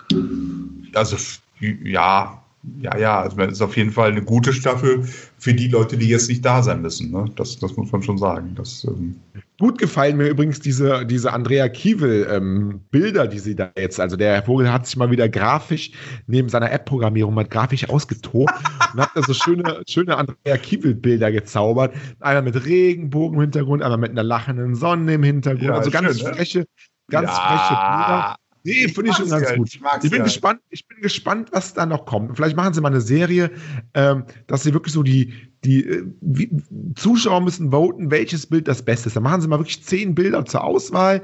Also 0.94 1.16
ja, 1.60 2.42
ja, 2.80 2.96
ja. 2.96 3.20
Also 3.22 3.40
es 3.40 3.52
ist 3.52 3.62
auf 3.62 3.76
jeden 3.76 3.90
Fall 3.90 4.12
eine 4.12 4.22
gute 4.22 4.52
Staffel 4.52 5.02
für 5.38 5.54
die 5.54 5.68
Leute, 5.68 5.96
die 5.96 6.08
jetzt 6.08 6.28
nicht 6.28 6.44
da 6.44 6.62
sein 6.62 6.82
müssen. 6.82 7.10
Ne? 7.10 7.24
Das, 7.36 7.58
das 7.58 7.76
muss 7.76 7.90
man 7.90 8.02
schon 8.02 8.18
sagen. 8.18 8.52
Das, 8.54 8.84
ähm, 8.84 9.16
Gut 9.58 9.78
gefallen 9.78 10.16
mir 10.16 10.28
übrigens 10.28 10.60
diese, 10.60 11.06
diese 11.06 11.32
Andrea 11.32 11.68
Kiewel 11.68 12.26
ähm, 12.30 12.80
Bilder, 12.90 13.28
die 13.28 13.38
sie 13.38 13.54
da 13.54 13.70
jetzt, 13.76 14.00
also 14.00 14.16
der 14.16 14.34
Herr 14.34 14.42
Vogel 14.42 14.72
hat 14.72 14.86
sich 14.86 14.96
mal 14.96 15.10
wieder 15.10 15.28
grafisch 15.28 15.92
neben 16.26 16.48
seiner 16.48 16.72
App-Programmierung 16.72 17.34
mal 17.34 17.44
grafisch 17.44 17.88
ausgetobt 17.88 18.52
und 18.92 19.00
hat 19.00 19.10
da 19.14 19.22
so 19.22 19.34
schöne, 19.34 19.82
schöne 19.88 20.16
Andrea 20.16 20.56
Kiewel 20.56 20.94
Bilder 20.94 21.30
gezaubert. 21.30 21.94
Einmal 22.18 22.42
mit 22.42 22.64
Regenbogen 22.64 23.36
im 23.36 23.42
Hintergrund, 23.42 23.82
einmal 23.82 23.98
mit 23.98 24.10
einer 24.10 24.24
lachenden 24.24 24.74
Sonne 24.74 25.14
im 25.14 25.22
Hintergrund. 25.22 25.64
Ja, 25.64 25.74
also 25.74 25.90
ganz 25.90 26.18
schön, 26.18 26.62
ne? 26.62 26.66
Ganz 27.12 27.30
freche 27.30 27.74
Bilder. 27.74 28.36
Nee, 28.64 28.88
finde 28.88 29.10
ich 29.10 29.16
schon 29.16 29.28
ganz 29.28 29.48
ja, 29.48 29.56
gut. 29.56 29.68
ich 29.68 29.80
Ich 30.02 30.10
bin 30.10 30.18
ja. 30.18 30.24
gespannt, 30.24 30.60
ich 30.70 30.86
bin 30.86 31.00
gespannt, 31.00 31.48
was 31.52 31.74
da 31.74 31.84
noch 31.84 32.04
kommt. 32.04 32.36
Vielleicht 32.36 32.56
machen 32.56 32.72
sie 32.72 32.80
mal 32.80 32.88
eine 32.88 33.00
Serie, 33.00 33.50
ähm, 33.94 34.24
dass 34.46 34.62
sie 34.62 34.72
wirklich 34.72 34.92
so 34.92 35.02
die, 35.02 35.32
die 35.64 35.84
äh, 35.84 36.04
wie, 36.20 36.50
Zuschauer 36.94 37.40
müssen 37.40 37.72
voten, 37.72 38.10
welches 38.12 38.46
Bild 38.46 38.68
das 38.68 38.82
Beste 38.84 39.08
ist. 39.08 39.16
Dann 39.16 39.24
machen 39.24 39.40
sie 39.40 39.48
mal 39.48 39.58
wirklich 39.58 39.82
zehn 39.82 40.14
Bilder 40.14 40.44
zur 40.44 40.62
Auswahl 40.62 41.22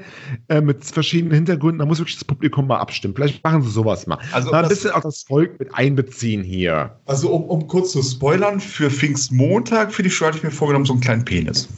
äh, 0.49 0.59
mit 0.59 0.83
verschiedenen 0.83 1.33
Hintergründen. 1.33 1.79
Da 1.79 1.85
muss 1.85 1.99
wirklich 1.99 2.17
das 2.17 2.25
Publikum 2.25 2.67
mal 2.67 2.79
abstimmen. 2.79 3.15
Vielleicht 3.15 3.41
machen 3.41 3.61
sie 3.61 3.69
sowas 3.69 4.05
mal. 4.05 4.19
Also 4.33 4.51
mal 4.51 4.63
ein 4.63 4.69
bisschen 4.69 4.91
auch 4.91 5.01
das 5.01 5.23
Volk 5.23 5.57
mit 5.59 5.73
einbeziehen 5.73 6.43
hier. 6.43 6.99
Also 7.05 7.29
um, 7.29 7.43
um 7.45 7.67
kurz 7.67 7.93
zu 7.93 8.03
spoilern, 8.03 8.59
für 8.59 8.89
Pfingstmontag 8.89 9.93
für 9.93 10.03
die 10.03 10.09
Show 10.09 10.25
hatte 10.25 10.37
ich 10.37 10.43
mir 10.43 10.51
vorgenommen, 10.51 10.85
so 10.85 10.93
einen 10.93 11.01
kleinen 11.01 11.23
Penis. 11.23 11.69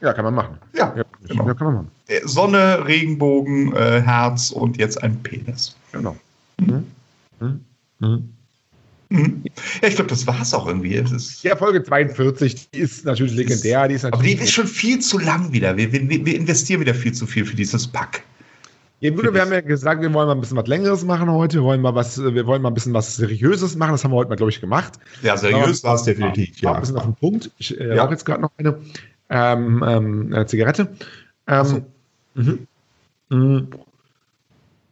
Ja, 0.00 0.12
kann 0.12 0.24
man 0.24 0.34
machen. 0.34 0.58
Ja, 0.74 0.94
Ja, 0.96 1.04
genau. 1.26 1.44
kann 1.54 1.66
man 1.66 1.74
machen. 1.74 1.90
Äh, 2.06 2.20
Sonne, 2.24 2.86
Regenbogen, 2.86 3.74
äh, 3.74 4.00
Herz 4.00 4.50
und 4.50 4.76
jetzt 4.76 5.02
ein 5.02 5.22
Penis. 5.22 5.76
Genau. 5.92 6.16
Mhm. 6.58 6.84
Mhm. 7.40 7.60
Mhm. 8.00 8.28
Ja, 9.80 9.88
ich 9.88 9.96
glaube, 9.96 10.10
das 10.10 10.26
war 10.26 10.40
es 10.40 10.52
auch 10.52 10.66
irgendwie. 10.66 11.02
Ja, 11.42 11.56
Folge 11.56 11.82
42, 11.82 12.70
die 12.70 12.78
ist 12.78 13.04
natürlich 13.06 13.32
legendär. 13.34 13.88
Die 13.88 13.94
ist 13.94 14.04
aber 14.04 14.18
die 14.18 14.22
natürlich 14.34 14.40
ist 14.42 14.52
schon 14.52 14.66
viel 14.66 14.98
zu 14.98 15.18
lang 15.18 15.50
wieder. 15.50 15.76
Wir, 15.76 15.90
wir, 15.92 16.08
wir 16.08 16.36
investieren 16.36 16.80
wieder 16.82 16.94
viel 16.94 17.12
zu 17.12 17.26
viel 17.26 17.46
für 17.46 17.56
dieses 17.56 17.86
Pack. 17.86 18.22
Ja, 19.00 19.16
wir 19.16 19.40
haben 19.40 19.52
ja 19.52 19.60
gesagt, 19.60 20.02
wir 20.02 20.12
wollen 20.12 20.26
mal 20.26 20.34
ein 20.34 20.40
bisschen 20.40 20.56
was 20.56 20.66
Längeres 20.66 21.04
machen 21.04 21.30
heute. 21.30 21.58
Wir 21.58 21.62
wollen 21.62 21.80
mal 21.80 21.94
was, 21.94 22.20
wir 22.22 22.46
wollen 22.46 22.60
mal 22.60 22.68
ein 22.68 22.74
bisschen 22.74 22.92
was 22.92 23.16
Seriöses 23.16 23.76
machen. 23.76 23.92
Das 23.92 24.02
haben 24.04 24.10
wir 24.10 24.16
heute 24.16 24.28
mal, 24.28 24.36
glaube 24.36 24.50
ich, 24.50 24.60
gemacht. 24.60 24.94
Ja, 25.22 25.36
seriös 25.36 25.84
war 25.84 25.94
es 25.94 26.02
definitiv. 26.02 26.60
Ja. 26.60 26.72
Ein 26.74 26.80
bisschen 26.80 26.96
auf 26.96 27.04
den 27.04 27.14
Punkt. 27.14 27.50
Ich 27.58 27.78
äh, 27.80 27.94
Ja. 27.94 28.02
rauche 28.02 28.12
jetzt 28.12 28.26
gerade 28.26 28.42
noch 28.42 28.50
eine, 28.58 28.76
ähm, 29.30 29.84
ähm, 29.86 30.32
eine 30.32 30.46
Zigarette. 30.46 30.88
Ähm, 31.46 31.64
so. 31.64 31.82
mhm. 32.34 32.66
Mhm. 33.30 33.68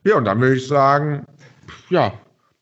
Ja, 0.04 0.16
und 0.16 0.24
dann 0.24 0.40
würde 0.40 0.56
ich 0.56 0.66
sagen, 0.66 1.26
ja, 1.90 2.12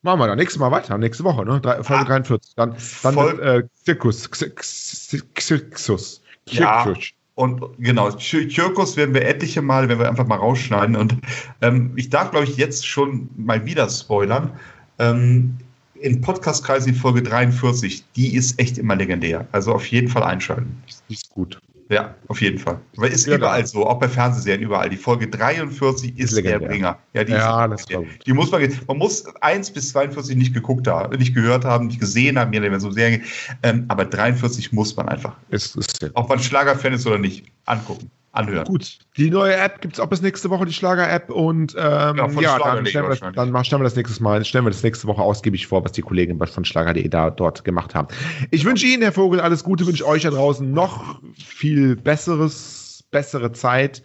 machen 0.01 0.19
wir 0.19 0.27
dann 0.27 0.37
nächstes 0.37 0.59
Mal 0.59 0.71
weiter, 0.71 0.97
nächste 0.97 1.23
Woche, 1.23 1.45
ne? 1.45 1.59
Drei- 1.61 1.83
Folge 1.83 2.03
Ah. 2.03 2.05
43. 2.05 2.55
Dann, 2.55 2.75
dann 3.03 3.13
Voll- 3.13 3.39
äh, 3.39 3.63
Zirkus. 3.83 4.29
Xixus. 4.29 6.21
Ja. 6.47 6.93
Und 7.35 7.61
genau, 7.79 8.09
Chirkus 8.17 8.95
werden 8.95 9.13
wir 9.13 9.25
etliche 9.27 9.61
Male, 9.61 9.89
wenn 9.89 9.99
wir 9.99 10.07
einfach 10.07 10.25
mal 10.25 10.37
rausschneiden. 10.37 10.95
Und 10.95 11.17
ähm, 11.61 11.91
ich 11.97 12.09
darf, 12.09 12.31
glaube 12.31 12.45
ich, 12.45 12.55
jetzt 12.55 12.87
schon 12.87 13.29
mal 13.35 13.65
wieder 13.65 13.89
spoilern. 13.89 14.51
Ähm, 14.99 15.57
in 15.95 16.21
Podcast-Kreisen 16.21 16.93
die 16.93 16.97
Folge 16.99 17.21
43, 17.23 18.05
die 18.15 18.35
ist 18.35 18.57
echt 18.59 18.77
immer 18.77 18.95
legendär. 18.95 19.45
Also 19.51 19.73
auf 19.73 19.85
jeden 19.87 20.07
Fall 20.07 20.23
einschalten. 20.23 20.81
Die 21.09 21.13
ist 21.13 21.29
gut. 21.29 21.59
Ja, 21.89 22.15
auf 22.27 22.41
jeden 22.41 22.57
Fall. 22.57 22.79
Weil 22.95 23.11
ist 23.11 23.27
Ja, 23.27 23.35
überall 23.35 23.65
so, 23.65 23.85
auch 23.85 23.99
bei 23.99 24.09
Fernsehserien 24.09 24.63
überall. 24.63 24.89
Die 24.89 24.97
Folge 24.97 25.27
43 25.27 26.17
ist 26.17 26.35
der 26.35 26.43
legendär. 26.43 26.67
Bringer. 26.69 26.99
Ja, 27.13 27.23
die, 27.23 27.33
Ja, 27.33 27.65
ist, 27.65 27.87
die 28.25 28.33
muss 28.33 28.51
man, 28.51 28.67
man 28.87 28.97
muss 28.97 29.23
1 29.41 29.71
bis 29.71 29.89
42 29.89 30.35
nicht 30.35 30.53
geguckt 30.53 30.87
haben, 30.87 31.15
nicht 31.17 31.35
gehört 31.35 31.63
haben, 31.63 31.87
nicht 31.87 31.99
gesehen 31.99 32.39
haben, 32.39 32.51
je 32.53 32.59
nachdem, 32.59 32.79
so 32.79 32.89
Serien. 32.89 33.23
Ähm, 33.61 33.85
aber 33.87 34.05
43 34.05 34.71
muss 34.73 34.95
man 34.95 35.09
einfach. 35.09 35.35
Ist, 35.49 35.75
ist 35.75 35.99
sehr 35.99 36.09
Ob 36.15 36.27
man 36.27 36.39
Schlagerfan 36.39 36.93
ist 36.93 37.05
oder 37.05 37.19
nicht, 37.19 37.45
angucken, 37.65 38.09
anhören. 38.35 38.65
Gut, 38.65 38.99
die 39.17 39.29
neue 39.29 39.55
App 39.55 39.81
gibt 39.81 39.95
es 39.95 39.99
auch 39.99 40.07
bis 40.07 40.21
nächste 40.21 40.49
Woche, 40.49 40.65
die 40.65 40.73
Schlager-App. 40.73 41.29
Und 41.29 41.73
ähm, 41.77 42.17
Ja, 42.17 42.27
ja, 42.41 42.57
dann, 42.59 42.85
stellen 42.85 43.05
wir, 43.05 43.09
das- 43.15 43.19
dann 43.35 43.65
stellen 43.65 43.81
wir 43.81 43.85
das 43.85 43.95
nächstes 43.95 44.19
Mal, 44.19 44.43
stellen 44.45 44.65
wir 44.65 44.71
das 44.71 44.83
nächste 44.83 45.07
Woche 45.07 45.21
ausgiebig 45.21 45.67
vor, 45.67 45.83
was 45.83 45.91
die 45.93 46.01
Kollegen 46.01 46.39
von 46.45 46.65
Schlager.de 46.65 47.07
da 47.09 47.29
dort 47.29 47.63
gemacht 47.63 47.95
haben. 47.95 48.07
Ich 48.51 48.65
wünsche 48.65 48.85
Ihnen, 48.85 49.01
Herr 49.01 49.11
Vogel, 49.11 49.39
alles 49.39 49.63
Gute, 49.63 49.85
wünsche 49.87 50.05
euch 50.07 50.23
da 50.23 50.29
draußen 50.31 50.69
noch 50.71 51.19
viel 51.37 51.95
besseres, 51.95 53.03
bessere 53.11 53.51
Zeit. 53.51 54.03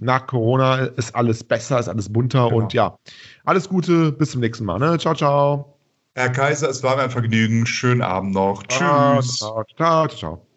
Nach 0.00 0.26
Corona 0.26 0.76
ist 0.96 1.14
alles 1.14 1.44
besser, 1.44 1.78
ist 1.78 1.88
alles 1.88 2.10
bunter 2.10 2.48
Genau. 2.48 2.56
und 2.62 2.72
ja, 2.72 2.96
alles 3.44 3.68
Gute, 3.68 4.12
bis 4.12 4.30
zum 4.30 4.40
nächsten 4.40 4.64
Mal. 4.64 4.78
Ne? 4.78 4.96
Ciao, 4.98 5.14
ciao. 5.14 5.78
Herr 6.14 6.30
Kaiser, 6.30 6.68
es 6.70 6.82
war 6.82 6.96
mir 6.96 7.02
ein 7.02 7.10
Vergnügen. 7.10 7.66
Schönen 7.66 8.00
Abend 8.00 8.32
noch. 8.34 8.62
Ciao, 8.68 9.20
Tschüss. 9.20 9.38
ciao, 9.38 9.64
ciao, 9.76 10.06
ciao. 10.08 10.53